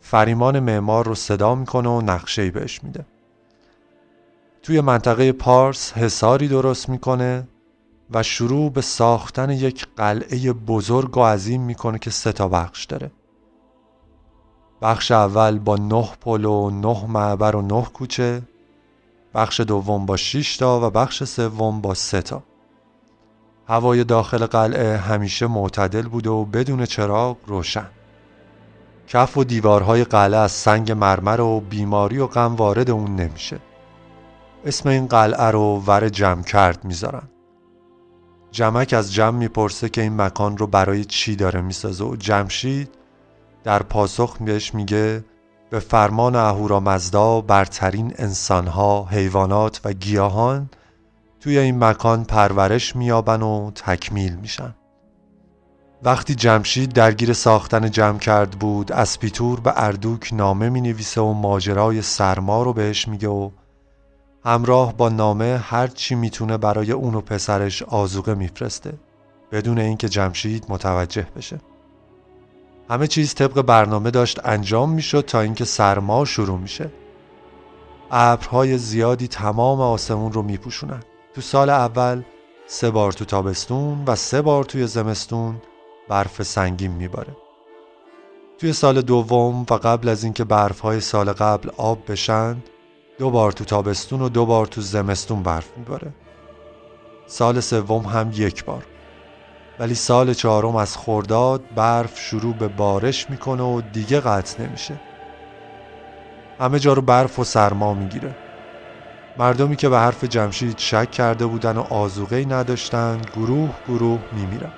[0.00, 3.06] فریمان معمار رو صدا می‌کنه و نقشه ای بهش میده.
[4.62, 7.48] توی منطقه پارس حساری درست می‌کنه
[8.10, 13.10] و شروع به ساختن یک قلعه بزرگ و عظیم می‌کنه که سه تا بخش داره.
[14.82, 18.42] بخش اول با نه پل و نه معبر و نه کوچه.
[19.34, 22.42] بخش دوم با 6 تا و بخش سوم با سه تا.
[23.68, 27.86] هوای داخل قلعه همیشه معتدل بوده و بدون چراغ روشن.
[29.08, 33.58] کف و دیوارهای قلعه از سنگ مرمر و بیماری و غم وارد اون نمیشه.
[34.64, 37.28] اسم این قلعه رو ور جمع کرد می‌ذارن.
[38.50, 42.90] جمک از جمع می‌پرسه که این مکان رو برای چی داره می‌سازه و جمشید
[43.64, 45.24] در پاسخ بهش میگه
[45.74, 50.70] به فرمان اهورامزدا برترین انسانها، حیوانات و گیاهان
[51.40, 54.74] توی این مکان پرورش میابن و تکمیل میشن.
[56.02, 62.02] وقتی جمشید درگیر ساختن جمع کرد بود اسپیتور به اردوک نامه می نویسه و ماجرای
[62.02, 63.50] سرما رو بهش میگه و
[64.44, 68.92] همراه با نامه هر چی می‌تونه برای اون و پسرش آزوقه میفرسته
[69.52, 71.60] بدون اینکه جمشید متوجه بشه.
[72.90, 76.90] همه چیز طبق برنامه داشت انجام می‌شد تا اینکه سرما شروع میشه.
[78.10, 81.02] ابرهای زیادی تمام آسمون رو میپوشونن.
[81.34, 82.22] تو سال اول
[82.66, 85.62] سه بار تو تابستون و سه بار توی زمستون
[86.08, 87.36] برف سنگین میباره.
[88.58, 92.56] توی سال دوم و قبل از اینکه برفهای سال قبل آب بشن
[93.18, 96.12] دو بار تو تابستون و دو بار تو زمستون برف میباره.
[97.26, 98.86] سال سوم هم یک بار.
[99.78, 104.94] ولی سال چهارم از خورداد برف شروع به بارش می‌کنه و دیگه قطع نمیشه.
[106.60, 108.34] همه جا رو برف و سرما می‌گیره.
[109.36, 114.72] مردمی که به حرف جمشید شک کرده بودن و آزوغهی نداشتن گروه گروه میمیرن.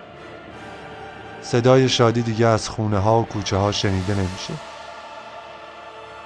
[1.43, 4.55] صدای شادی دیگه از خونه ها و کوچه ها شنیده نمیشه.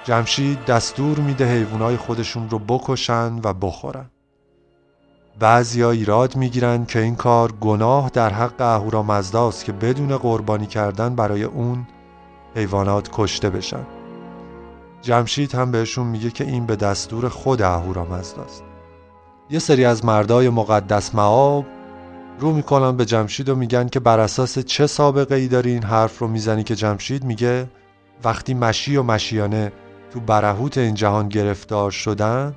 [0.04, 4.09] جمشید دستور میده حیوانای خودشون رو بکشن و بخورن.
[5.40, 11.42] بعضیا ایراد می‌گیرن که این کار گناه در حق اهورامزداست که بدون قربانی کردن برای
[11.42, 11.86] اون
[12.54, 13.86] حیوانات کشته بشن.
[15.02, 18.64] جمشید هم بهشون میگه که این به دستور خود اهورامزداست.
[19.50, 21.66] یه سری از مردای مقدس معاب
[22.40, 26.18] رو می‌کنن به جمشید و میگن که بر اساس چه سابقه ای داری این حرف
[26.18, 27.70] رو می‌زنی که جمشید میگه
[28.24, 29.72] وقتی مشی و مشیانه
[30.12, 32.54] تو برهوت این جهان گرفتار شدن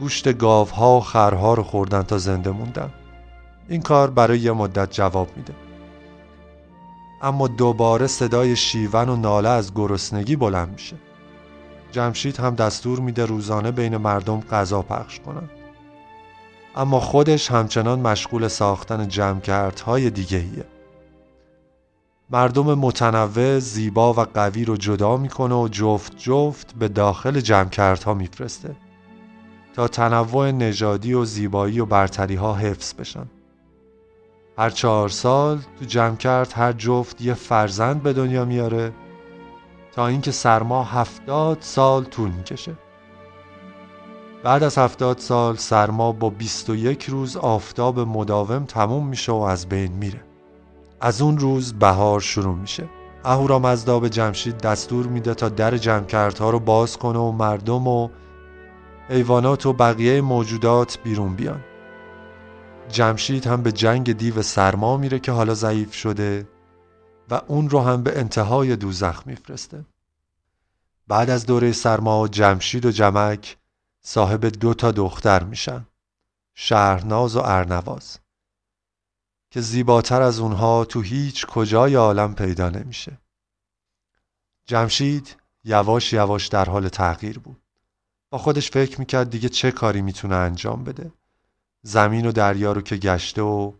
[0.00, 2.90] گوشت گاوها و خرها رو خوردن تا زنده موندن.
[3.68, 5.54] این کار برای یه مدت جواب میده.
[7.22, 10.96] اما دوباره صدای شیون و ناله از گرسنگی بلند میشه.
[11.92, 15.50] جمشید هم دستور میده روزانه بین مردم غذا پخش کنن.
[16.76, 20.64] اما خودش همچنان مشغول ساختن جمعکردهای دیگهیه
[22.30, 28.76] مردم متنوع زیبا و قوی رو جدا می‌کنه و جفت جفت به داخل جمعکردها میفرسته.
[29.78, 33.26] تا تنوع نژادی و زیبایی و برتری ها حفظ بشن.
[34.58, 38.92] هر چهار سال تو جمع کرد هر جفت یه فرزند به دنیا میاره
[39.92, 42.74] تا اینکه سرما هفتاد سال طول می‌کشه.
[44.42, 49.92] بعد از هفتاد سال سرما با 21 روز آفتاب مداوم تموم میشه و از بین
[49.92, 50.20] میره.
[51.00, 52.88] از اون روز بهار شروع میشه.
[53.24, 58.08] اهورامزدا به جمشید دستور میده تا در جمعکردها رو باز کنه و مردم و
[59.08, 61.64] حیوانات و بقیه موجودات بیرون بیان.
[62.88, 66.48] جمشید هم به جنگ دیو سرما میره که حالا ضعیف شده
[67.30, 69.84] و اون رو هم به انتهای دوزخ میفرسته.
[71.08, 73.56] بعد از دوره سرما جمشید و جمک
[74.00, 75.86] صاحب دو تا دختر میشن
[76.54, 78.18] شهرناز و ارنواز
[79.50, 83.18] که زیباتر از اونها تو هیچ کجای عالم پیدا نمیشه.
[84.66, 87.67] جمشید یواش یواش در حال تغییر بود.
[88.30, 91.12] با خودش فکر می‌کرد دیگه چه کاری می‌تونه انجام بده.
[91.82, 93.72] زمین و دریا رو که گشته و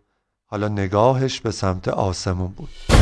[0.45, 2.98] حالا نگاهش به سمت آسمون بود.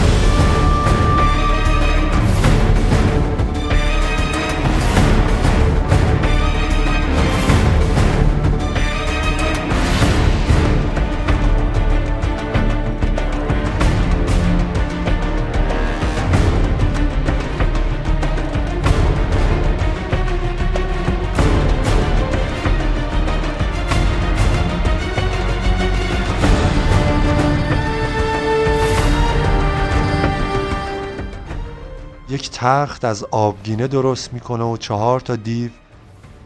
[32.60, 35.72] تخت از آبگینه درست می‌کنه و چهار تا دیو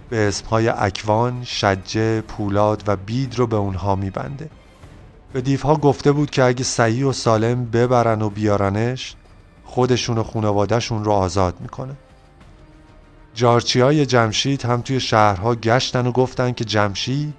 [0.09, 4.49] به اسمهای اکوان، شجه، پولاد و بید رو به اونها میبنده.
[5.33, 9.15] به دیوها گفته بود که اگه صحیح و سالم ببرن و بیارنش
[9.63, 11.95] خودشون و خانوادهشون رو آزاد می‌کنه.
[13.33, 17.33] جارچی های جمشید هم توی شهرها گشتن و گفتن که جمشید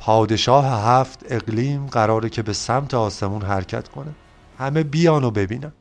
[0.00, 4.14] پادشاه هفت اقلیم قراره که به سمت آسمون حرکت کنه.
[4.58, 5.72] همه بیان و ببینن.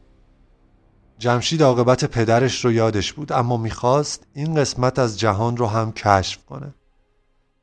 [1.17, 6.45] جمشید عاقبت پدرش رو یادش بود اما می‌خواست این قسمت از جهان رو هم کشف
[6.45, 6.73] کنه.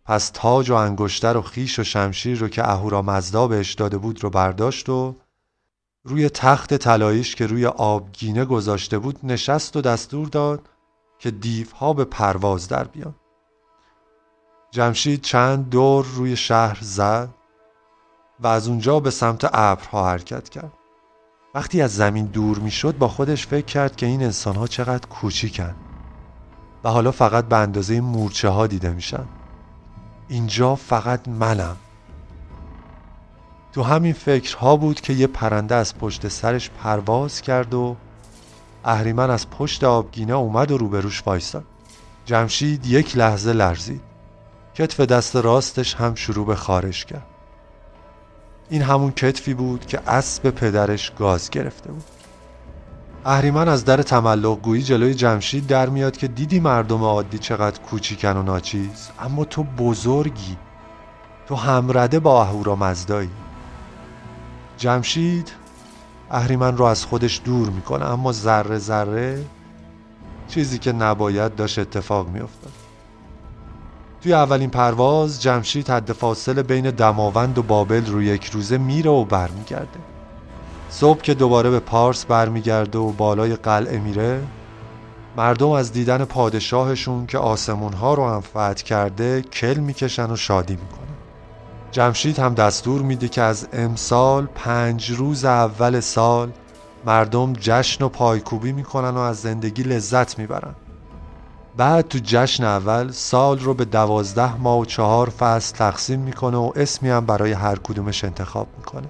[0.04, 4.22] پس تاج و انگشتر و خیش و شمشیر رو که اهورا مزدا بهش داده بود
[4.22, 5.16] رو برداشت و
[6.04, 10.68] روی تخت طلاییش که روی آبگینه گذاشته بود نشست و دستور داد
[11.18, 13.14] که دیوها به پرواز در بیان.
[14.70, 17.28] جمشید چند دور روی شهر زد
[18.40, 20.72] و از اونجا به سمت ابرها حرکت کرد.
[21.54, 25.74] وقتی از زمین دور می‌شد با خودش فکر کرد که این انسان ها چقدر کوچیکن.
[26.84, 29.24] و حالا فقط به اندازه مورچه ها دیده میشن.
[30.28, 31.76] اینجا فقط منم.
[33.72, 37.96] تو همین فکرها بود که یه پرنده از پشت سرش پرواز کرد و
[38.84, 41.64] اهریمن از پشت آبگینه اومد و روبروش وایستاد
[42.26, 44.00] جمشید یک لحظه لرزید.
[44.74, 47.31] کتف دست راستش هم شروع به خارش کرد.
[48.70, 52.04] این همون کتفی بود که اسب پدرش گاز گرفته بود.
[53.24, 58.36] اهریمن از در تملق گویی جلوی جمشید در میاد که دیدی مردم عادی چقدر کوچیکن
[58.36, 60.56] و ناچیز اما تو بزرگی.
[61.48, 63.30] تو همرده با اهورا مزدایی.
[64.78, 65.52] جمشید
[66.30, 69.44] اهریمن رو از خودش دور می‌کنه اما ذره ذره
[70.48, 72.81] چیزی که نباید داشت اتفاق میافتاد.
[74.22, 79.24] توی اولین پرواز جمشید حد فاصله بین دماوند و بابل رو یک روزه میره و
[79.24, 80.00] برمیگرده.
[80.88, 84.42] صبح که دوباره به پارس برمیگرده و بالای قلعه میره
[85.36, 91.16] مردم از دیدن پادشاهشون که آسمونها رو هم فتح کرده کل می‌کشن و شادی می‌کنن.
[91.90, 96.50] جمشید هم دستور میده که از امسال پنج روز اول سال
[97.06, 100.74] مردم جشن و پایکوبی می‌کنن و از زندگی لذت می‌برن.
[101.76, 106.72] بعد تو جشن اول سال رو به دوازده ماه و چهار فصل تقسیم می‌کنه و
[106.76, 109.08] اسمی هم برای هر کدومش انتخاب می‌کنه.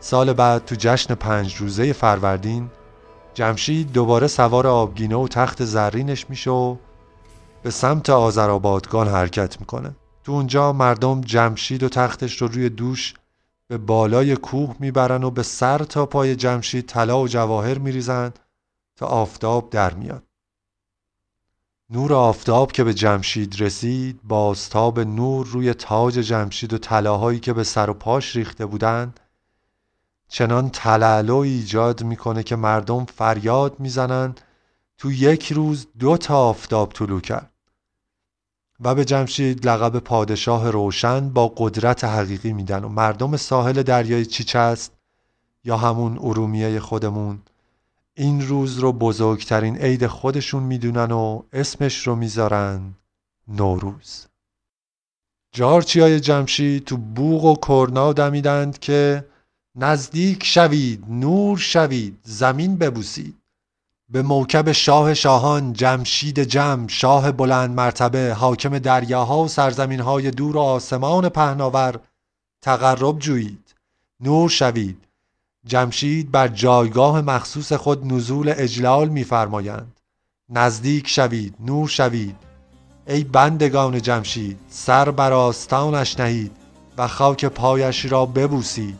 [0.00, 2.70] سال بعد تو جشن پنج روزه فروردین
[3.34, 6.76] جمشید دوباره سوار آبگینه و تخت زرینش میشه و
[7.62, 9.96] به سمت آذرآبادگان حرکت می‌کنه.
[10.24, 13.14] تو اونجا مردم جمشید و تختش رو روی دوش
[13.68, 18.32] به بالای کوه می‌برن و به سر تا پای جمشید طلا و جواهر میریزن
[18.96, 20.27] تا آفتاب در میاد.
[21.90, 27.64] نور آفتاب که به جمشید رسید بازتاب نور روی تاج جمشید و طلاهایی که به
[27.64, 29.20] سر و پاش ریخته بودند
[30.28, 34.40] چنان تلالو ایجاد می‌کنه که مردم فریاد می‌زنند
[34.98, 37.52] تو یک روز دو تا آفتاب طلوع کرد.
[38.80, 44.92] و به جمشید لقب پادشاه روشن با قدرت حقیقی میدن و مردم ساحل دریای چیچست
[45.64, 47.42] یا همون ارومیه خودمون.
[48.20, 52.94] این روز رو بزرگترین عید خودشون می‌دونن و اسمش رو می‌ذارن
[53.48, 54.26] نوروز.
[55.54, 59.24] جارچی های جمشید تو بوغ و کرنا دمیدند که
[59.76, 63.36] نزدیک شوید نور شوید زمین ببوسید.
[64.10, 70.56] به موکب شاه شاهان جمشید جم شاه بلند مرتبه حاکم دریاها و سرزمین های دور
[70.56, 72.00] و آسمان پهناور
[72.62, 73.74] تقرب جویید.
[74.20, 75.07] نور شوید.
[75.68, 80.00] جمشید بر جایگاه مخصوص خود نزول اجلال میفرمایند.
[80.50, 82.36] نزدیک شوید نور شوید.
[83.06, 86.52] ای بندگان جمشید سر بر آستانش نهید
[86.98, 88.98] و خاک پایش را ببوسید.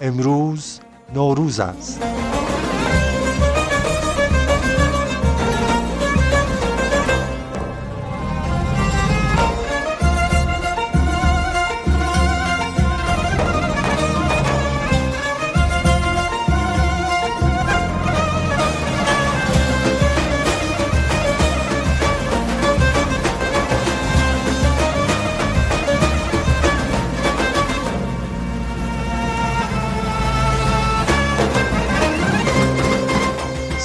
[0.00, 0.80] امروز
[1.14, 2.31] نوروز است.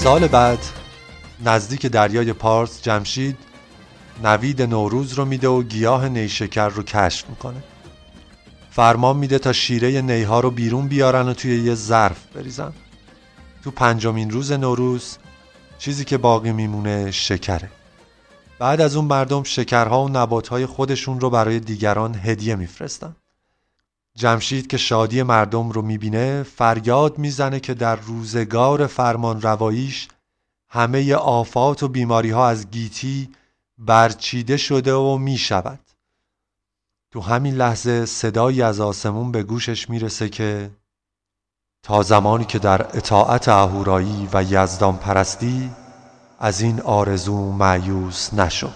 [0.08, 0.60] سال بعد
[1.45, 3.38] نزدیک دریای پارس جمشید
[4.24, 7.64] نوید نوروز رو میده و گیاه نیشکر رو کشف می‌کنه.
[8.72, 12.74] فرمان میده تا شیره نیها رو بیرون بیارن و توی یه ظرف بریزن.
[13.64, 15.18] تو پنجمین روز نوروز
[15.80, 17.72] چیزی که باقی میمونه شکره.
[18.60, 23.16] بعد از اون مردم شکرها و نباتهای خودشون رو برای دیگران هدیه میفرستن.
[24.18, 30.07] جمشید که شادی مردم رو می‌بینه فریاد می‌زنه که در روزگار فرمان رواییش
[30.70, 33.30] همه آفات و بیماری ها از گیتی
[33.78, 35.80] برچیده شده و می‌شود.
[37.11, 40.72] تو همین لحظه صدایی از آسمون به گوشش می‌رسه که
[41.84, 45.72] تا زمانی که در اطاعت اهورایی و یزدان پرستی
[46.39, 48.70] از این آرزو معیوس نشو.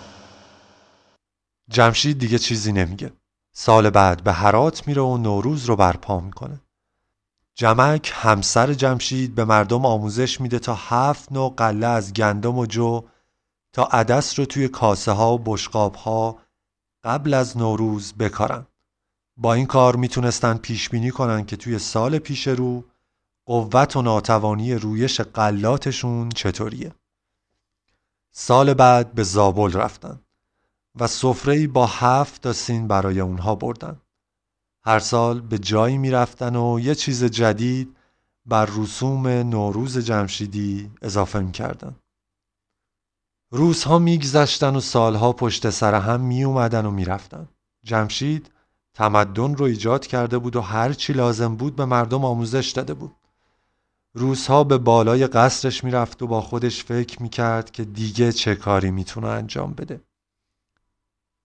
[1.70, 3.12] جمشید دیگه چیزی نمیگه.
[3.54, 6.62] سال بعد به هرات میره و نوروز رو برپا می‌کنه.
[7.56, 13.02] جمک همسر جمشید به مردم آموزش میده تا هفت نوع قله از گندم و جو
[13.74, 16.38] تا عدس رو توی کاسه ها و بشقاب ها
[17.04, 18.68] قبل از نوروز بکارن.
[19.38, 22.84] با این کار می‌تونستن پیش بینی کنن که توی سال پیش رو
[23.46, 26.94] قوت و ناتوانی رویش قلاتشون چطوریه.
[28.32, 30.20] سال بعد به زابل رفتن.
[31.00, 34.02] و سفره‌ای با هفت تا سین برای اونها بردن.
[34.86, 37.98] هر سال به جایی می‌رفتن و یه چیز جدید
[38.46, 41.96] بر رسوم نوروز جمشیدی اضافه می‌کردن.
[43.52, 47.50] روزها میگذشتن و سالها پشت سر هم می اومدن و می‌رفتن.
[47.84, 48.52] جمشید
[48.94, 53.16] تمدن رو ایجاد کرده بود و هر چی لازم بود به مردم آموزش داده بود.
[54.14, 59.28] روزها به بالای قصرش می‌رفت و با خودش فکر می‌کرد که دیگه چه کاری می‌تونه
[59.28, 60.02] انجام بده.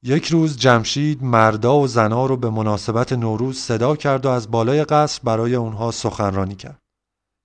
[0.03, 4.85] یک روز جمشید مردا و زنا رو به مناسبت نوروز صدا کرد و از بالای
[4.85, 6.83] قصر برای اونها سخنرانی کرد.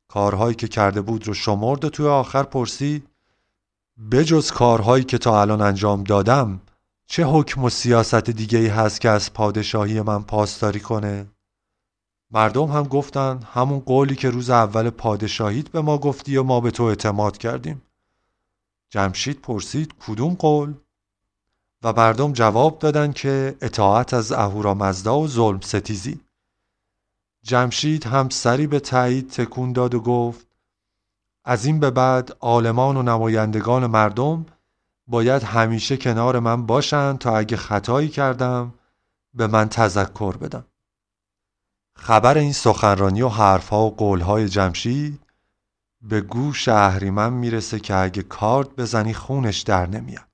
[0.08, 3.08] کارهایی که کرده بود رو شمرد و توی آخر پرسید
[4.12, 6.62] بجز کارهایی که تا الان انجام دادم
[7.06, 11.28] چه حکم و سیاست دیگه ای هست که از پادشاهی من پاسداری کنه؟
[12.32, 16.72] مردم هم گفتن همون قولی که روز اول پادشاهیت به ما گفتی و ما به
[16.72, 17.82] تو اعتماد کردیم.
[18.90, 20.74] جمشید پرسید کدوم قول؟
[21.84, 26.20] و مردم جواب دادند که اطاعت از اهورامزدا و ظلم ستیزی.
[27.44, 30.48] جمشید هم سری به تایید تکون داد و گفت
[31.46, 34.46] از این به بعد عالمان و نمایندگان مردم
[35.08, 38.74] باید همیشه کنار من باشند تا اگه خطایی کردم
[39.34, 40.66] به من تذکر بدم
[41.96, 45.20] خبر این سخنرانی و حرفها و قولهای جمشید
[46.02, 50.31] به گوش اهریمن می‌رسه که اگه کارد بزنی خونش در نمیاد.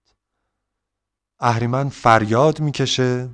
[1.39, 3.29] اهریمن فریاد می‌کشه.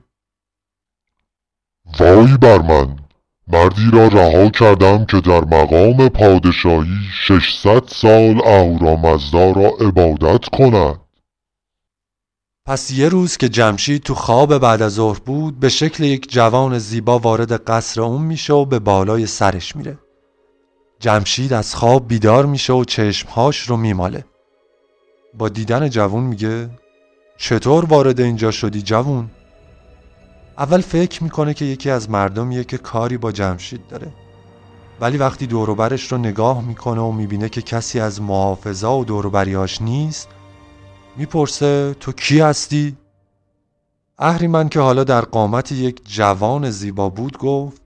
[2.00, 3.00] وای بر من.
[3.48, 11.00] مردی را رها کردم که در مقام پادشاهی ششصد سال اهورامزدا را عبادت کند.
[12.66, 16.80] پس یه روز که جمشید تو خواب بعد از ظهر بود به شکل یک جوان
[16.80, 20.00] زیبا وارد قصر اون میشه و به بالای سرش میره.
[21.00, 24.26] جمشید از خواب بیدار میشه و چشمهاش رو میماله.
[25.34, 26.70] با دیدن جوان میگه
[27.44, 29.30] چطور وارد اینجا شدی جوون؟
[30.58, 34.12] اول فکر می‌کنه که یکی از مردمیه که کاری با جمشید داره
[35.00, 40.28] ولی وقتی دوروبرش رو نگاه می‌کنه و می‌بینه که کسی از محافظا و دوروبریاش نیست
[41.16, 42.98] می‌پرسه تو کی هستی؟
[44.20, 47.82] اهریمن که حالا در قامت یک جوان زیبا بود گفت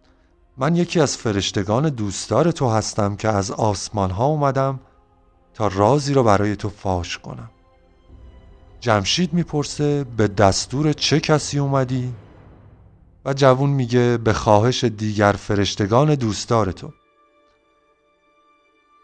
[0.57, 4.79] من یکی از فرشتگان دوستدار تو هستم که از آسمان ها اومدم
[5.53, 7.49] تا رازی رو برای تو فاش کنم
[8.79, 12.13] جمشید می‌پرسه به دستور چه کسی اومدی؟
[13.25, 16.93] و جوون میگه به خواهش دیگر فرشتگان دوستدار تو.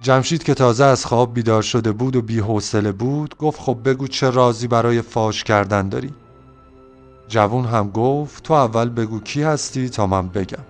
[0.01, 4.07] جمشید که تازه از خواب بیدار شده بود و بی حوصله بود گفت خب بگو
[4.07, 6.13] چه رازی برای فاش کردن داری؟
[7.27, 10.63] جوون هم گفت تو اول بگو کی هستی تا من بگم.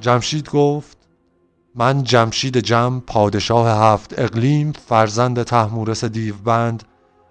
[0.00, 0.98] جمشید گفت
[1.74, 6.84] من جمشید جم پادشاه هفت اقلیم فرزند تحمورس دیوبند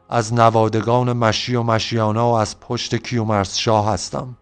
[0.09, 4.37] از نوادگان مشی و مشیانا و از پشت کیومرس شاه هستم.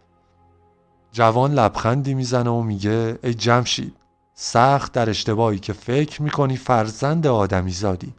[1.12, 3.96] جوان لبخندی می‌زنه و میگه ای جمشید
[4.34, 8.14] سخت در اشتباهی که فکر می‌کنی فرزند آدمی زادی.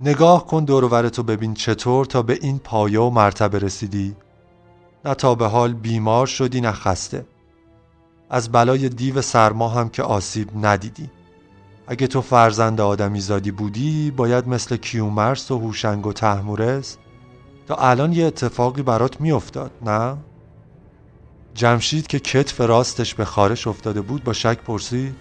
[0.00, 4.16] نگاه کن دورورتو ببین چطور تا به این پایه و مرتبه رسیدی.
[5.04, 7.26] نه تا به حال بیمار شدی نه خسته.
[8.30, 11.10] از بلای دیو سرما هم که آسیب ندیدی.
[11.90, 16.96] اگه تو فرزند آدمی زادی بودی باید مثل کیومرس و هوشنگ و تحمورس
[17.66, 20.16] تا الان یه اتفاقی برات میافتاد نه؟
[21.54, 25.16] جمشید که کتف راستش به خارش افتاده بود با شک پرسید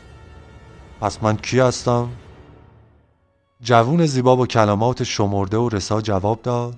[1.01, 2.09] پس من کی هستم؟
[3.61, 6.76] جوون زیبا با کلمات شمرده و رسا جواب داد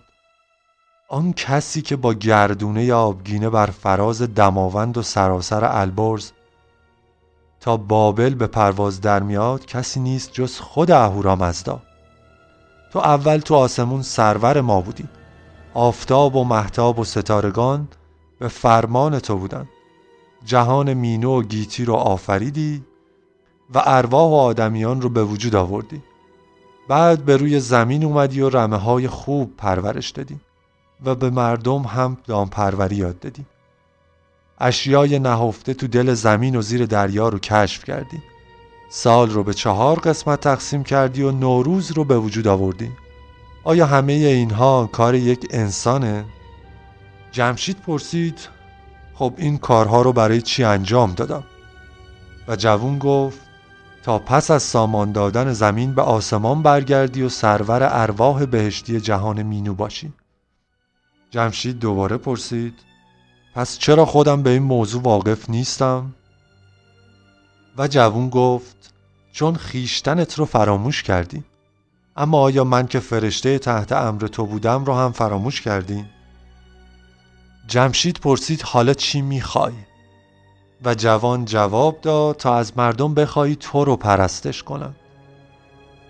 [1.09, 6.31] آن کسی که با گردونه آبگینه بر فراز دماوند و سراسر البرز
[7.61, 11.81] تا بابل به پرواز در میاد کسی نیست جز خود اهورامزدا
[12.91, 15.07] تو اول تو آسمون سرور ما بودی.
[15.73, 17.87] آفتاب و محتاب و ستارگان
[18.39, 19.69] به فرمان تو بودن.
[20.45, 22.83] جهان مینو و گیتی رو آفریدی
[23.73, 26.03] و ارواح و آدمیان رو به وجود آوردی.
[26.87, 30.39] بعد به روی زمین اومدی و رمه های خوب پرورش دادی
[31.05, 33.45] و به مردم هم دامپروری یاد دادی.
[34.61, 38.21] اشیای نهفته تو دل زمین و زیر دریا رو کشف کردی
[38.89, 42.91] سال رو به چهار قسمت تقسیم کردی و نوروز رو به وجود آوردی
[43.63, 46.25] آیا همه اینها کار یک انسانه؟
[47.31, 48.39] جمشید پرسید
[49.13, 51.43] خب این کارها رو برای چی انجام دادم؟
[52.47, 53.39] و جوون گفت
[54.03, 59.73] تا پس از سامان دادن زمین به آسمان برگردی و سرور ارواح بهشتی جهان مینو
[59.73, 60.13] باشی
[61.29, 62.73] جمشید دوباره پرسید
[63.55, 66.13] پس چرا خودم به این موضوع واقف نیستم؟
[67.77, 68.93] و جوون گفت
[69.31, 71.43] چون خیشتنت رو فراموش کردی
[72.15, 76.05] اما آیا من که فرشته تحت امر تو بودم رو هم فراموش کردی؟
[77.67, 79.73] جمشید پرسید حالا چی می‌خوای؟
[80.85, 84.95] و جوان جواب داد تا از مردم بخوای تو رو پرستش کنن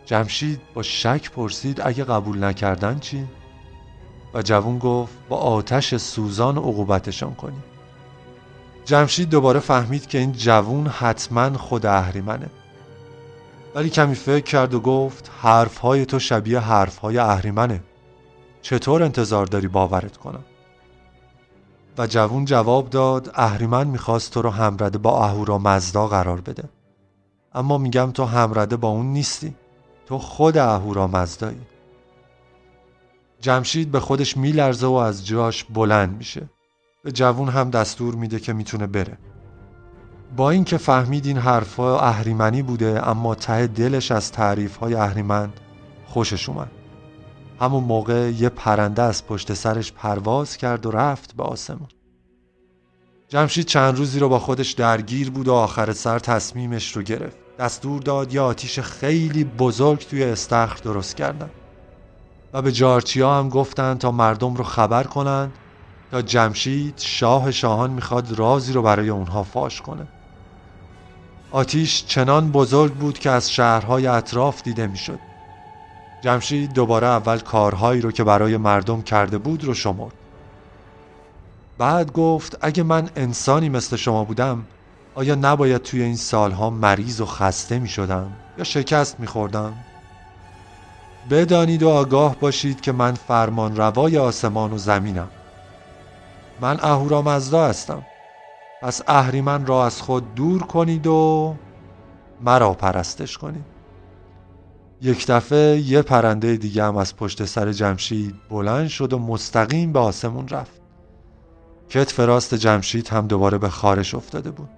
[0.05, 3.27] جمشید با شک پرسید اگه قبول نکردن چی؟
[4.33, 7.57] و جوون گفت با آتش سوزان عقوبتشان کنی
[8.85, 12.49] جمشید دوباره فهمید که این جوون حتما خود اهریمنه.
[13.75, 17.83] ولی کمی فکر کرد و گفت حرفهای تو شبیه حرفهای اهریمنه.
[18.61, 20.43] چطور انتظار داری باورت کنم؟
[21.97, 26.63] و جوون جواب داد اهریمن می‌خواست تو رو همرده با اهورا مزدا قرار بده.
[27.53, 29.55] اما میگم تو همرده با اون نیستی.
[30.05, 31.61] تو خود اهورا مزدایی.
[33.41, 36.49] جمشید به خودش میلرزه و از جاش بلند میشه.
[37.03, 39.17] به جوون هم دستور میده که می‌تونه بره.
[40.37, 45.49] با اینکه فهمید این حرفا اهریمنی بوده اما ته دلش از تعریف های اهریمن
[46.05, 46.71] خوشش اومد.
[47.61, 51.89] همون موقع یه پرنده از پشت سرش پرواز کرد و رفت به آسمون.
[53.27, 57.37] جمشید چند روزی رو با خودش درگیر بود و آخر سر تصمیمش رو گرفت.
[57.59, 61.49] دستور داد یه آتیش خیلی بزرگ توی استخر درست کردن.
[62.53, 65.51] و به جارچیا هم گفتن تا مردم رو خبر کنند
[66.11, 70.07] تا جمشید شاه شاهان می‌خواد رازی رو برای اونها فاش کنه.
[71.51, 75.19] آتیش چنان بزرگ بود که از شهرهای اطراف دیده می‌شد.
[76.21, 80.13] جمشید دوباره اول کارهایی رو که برای مردم کرده بود رو شمرد.
[81.77, 84.65] بعد گفت اگه من انسانی مثل شما بودم
[85.15, 89.73] آیا نباید توی این سالها مریض و خسته می شدم یا شکست می خوردم؟
[91.29, 95.29] بدانید و آگاه باشید که من فرمان روای آسمان و زمینم.
[96.61, 98.05] من اهورامزدا هستم.
[98.81, 101.55] پس اهریمن را از خود دور کنید و
[102.41, 103.65] مرا پرستش کنید.
[105.01, 109.99] یک دفعه یه پرنده دیگه هم از پشت سر جمشید بلند شد و مستقیم به
[109.99, 110.81] آسمون رفت.
[111.89, 114.69] کتف راست جمشید هم دوباره به خارش افتاده بود.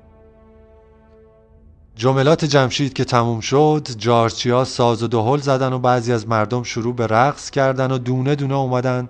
[1.95, 6.95] جملات جمشید که تموم شد جارچیا ساز و دهل زدن و بعضی از مردم شروع
[6.95, 9.09] به رقص کردن و دونه دونه اومدن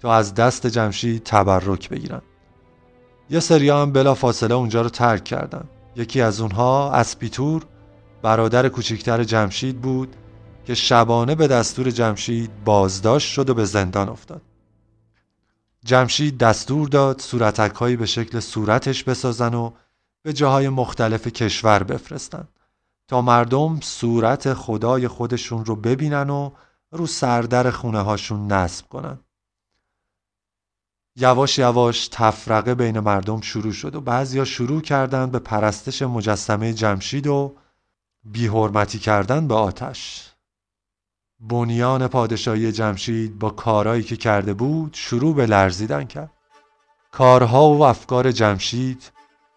[0.00, 2.22] تا از دست جمشید تبرک بگیرن.
[3.30, 5.64] یه سری هم بلا فاصله اونجا رو ترک کردن.
[5.96, 7.66] یکی از اونها اسپیتور
[8.22, 10.16] برادر کوچکتر جمشید بود
[10.64, 14.42] که شبانه به دستور جمشید بازداشت شد و به زندان افتاد.
[15.84, 19.70] جمشید دستور داد صورتک به شکل صورتش بسازن و
[20.22, 22.48] به جاهای مختلف کشور بفرستن
[23.08, 26.50] تا مردم صورت خدای خودشون رو ببینن و
[26.90, 29.18] رو سردر خونه هاشون نصب کنن.
[31.16, 37.26] یواش یواش تفرقه بین مردم شروع شد و بعضیا شروع کردند به پرستش مجسمه جمشید
[37.26, 37.56] و
[38.24, 40.30] بیحرمتی کردن به آتش.
[41.40, 46.32] بنیان پادشاهی جمشید با کارایی که کرده بود شروع به لرزیدن کرد.
[47.12, 49.12] کارها و افکار جمشید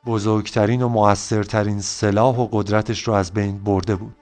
[0.05, 4.15] بزرگترین و موثرترین سلاح و قدرتش رو از بین برده بود.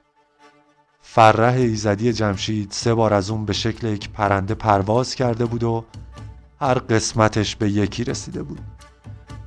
[1.02, 5.86] فرح ایزدی جمشید سه بار از اون به شکل یک پرنده پرواز کرده بود و
[6.62, 8.60] هر قسمتش به یکی رسیده بود.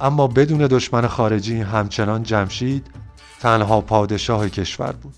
[0.01, 2.87] اما بدون دشمن خارجی همچنان جمشید
[3.41, 5.14] تنها پادشاه کشور بود.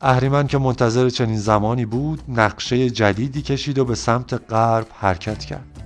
[0.00, 5.82] اهریمن که منتظر چنین زمانی بود نقشه جدیدی کشید و به سمت غرب حرکت کرد.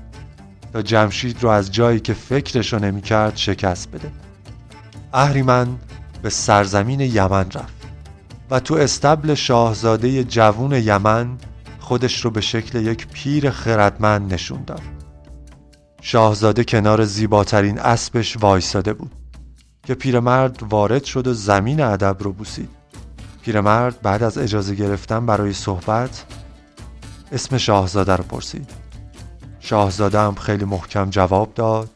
[0.72, 4.29] تا جمشید رو از جایی که فکرشو نمی‌کرد شکست بده.
[5.12, 5.68] اهریمن
[6.22, 7.86] به سرزمین یمن رفت
[8.50, 11.38] و تو استبل شاهزاده جوون یمن
[11.80, 14.82] خودش رو به شکل یک پیر خردمند نشون داد.
[16.02, 19.12] شاهزاده کنار زیباترین اسبش وایساده بود
[19.86, 22.68] که پیرمرد وارد شد و زمین ادب رو بوسید.
[23.42, 26.24] پیرمرد بعد از اجازه گرفتن برای صحبت
[27.32, 28.70] اسم شاهزاده رو پرسید.
[29.60, 31.90] شاهزاده هم خیلی محکم جواب داد.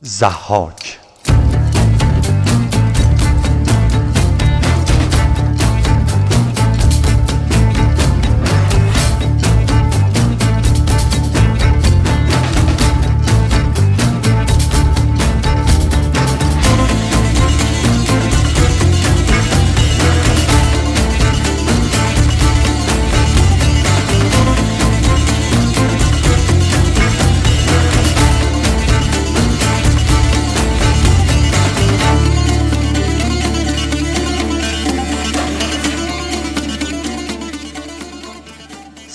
[0.00, 0.99] زحاک.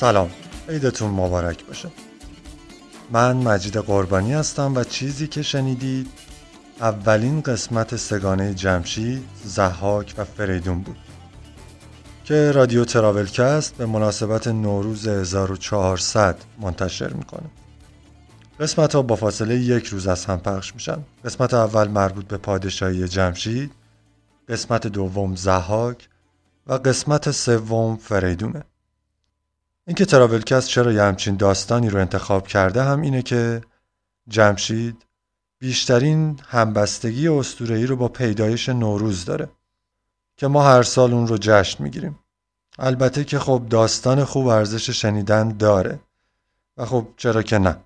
[0.06, 0.30] سلام.
[0.70, 1.89] عیدتون مبارک باشه.
[3.12, 6.08] من مجید قربانی هستم و چیزی که شنیدید
[6.80, 10.97] اولین قسمت سگانه جمشید، زحاک و فریدون بود.
[12.24, 17.49] که رادیو تراولکست به مناسبت نوروز 1400 منتشر می‌کنه.
[18.60, 20.97] قسمت ها با فاصله یک روز از هم پخش میشن.
[21.26, 23.72] قسمت اول مربوط به پادشاهی جمشید
[24.49, 26.10] قسمت دوم زحاک
[26.68, 28.64] و قسمت سوم فریدونه.
[29.88, 33.61] اینکه تراولکست چرا یه همچین داستانی رو انتخاب کرده هم اینه که
[34.27, 35.05] جمشید
[35.59, 39.49] بیشترین همبستگی اسطوره‌ای رو با پیدایش نوروز داره
[40.38, 42.19] که ما هر سال اون رو جشن می‌گیریم.
[42.79, 45.99] البته که خب داستان خوب ارزش شنیدن داره
[46.77, 47.77] و خب چرا که نه.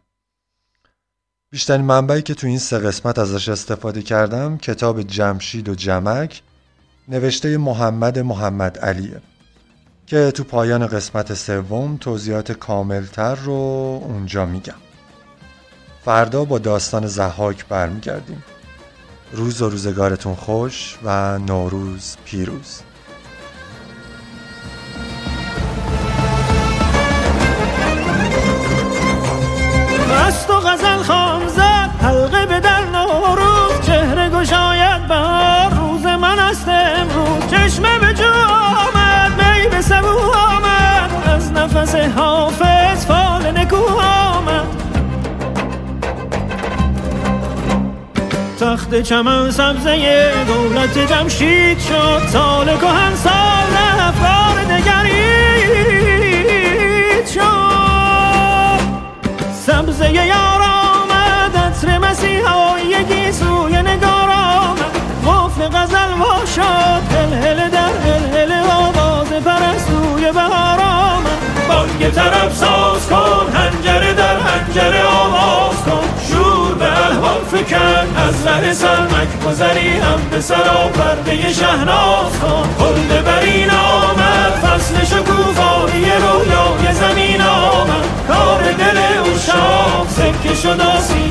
[1.50, 6.42] بیشترین منبعی که تو این سه قسمت ازش استفاده کردم کتاب جمشید و جمک
[7.08, 9.22] نوشته محمد محمد علیه.
[10.10, 13.54] که تو پایان قسمت سوم توضیحات کاملتر رو
[14.04, 14.76] اونجا میگم.
[16.06, 18.44] فردا با داستان زحاک برمیگردیم.
[19.32, 22.82] روز و روزگارتون خوش و نوروز پیروز.
[48.80, 56.08] تخت چمن سبزه دولت جمشید شد سال کهن سال افکار دگرید
[57.28, 58.80] شد.
[59.66, 64.96] سبزه یار آمد عطر مسیحایی سوی نگار آمد.
[65.26, 67.04] قفل غزل وا شد
[67.44, 68.52] هل در هل هل
[69.40, 71.40] پرستوی بهار آمد.
[71.70, 76.00] بانگ طرف ساز کن هنجره در هنجره آواز کن.
[76.30, 76.49] به
[77.10, 84.54] الهام فکن از ره سرمک گذری هم به سرا پرده شهناز کن خلد برین آمد
[84.64, 88.06] فصل شکوفایی رویای زمین آمد.
[88.28, 90.82] کار دل او شام سکه شد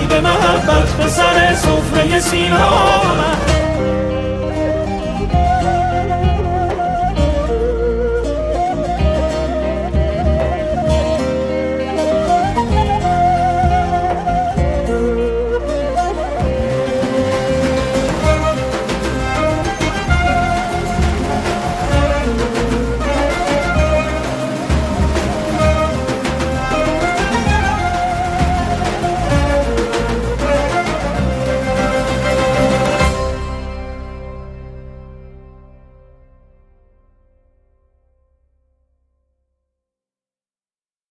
[0.08, 4.17] به محبت به سر صفره سینا آمد.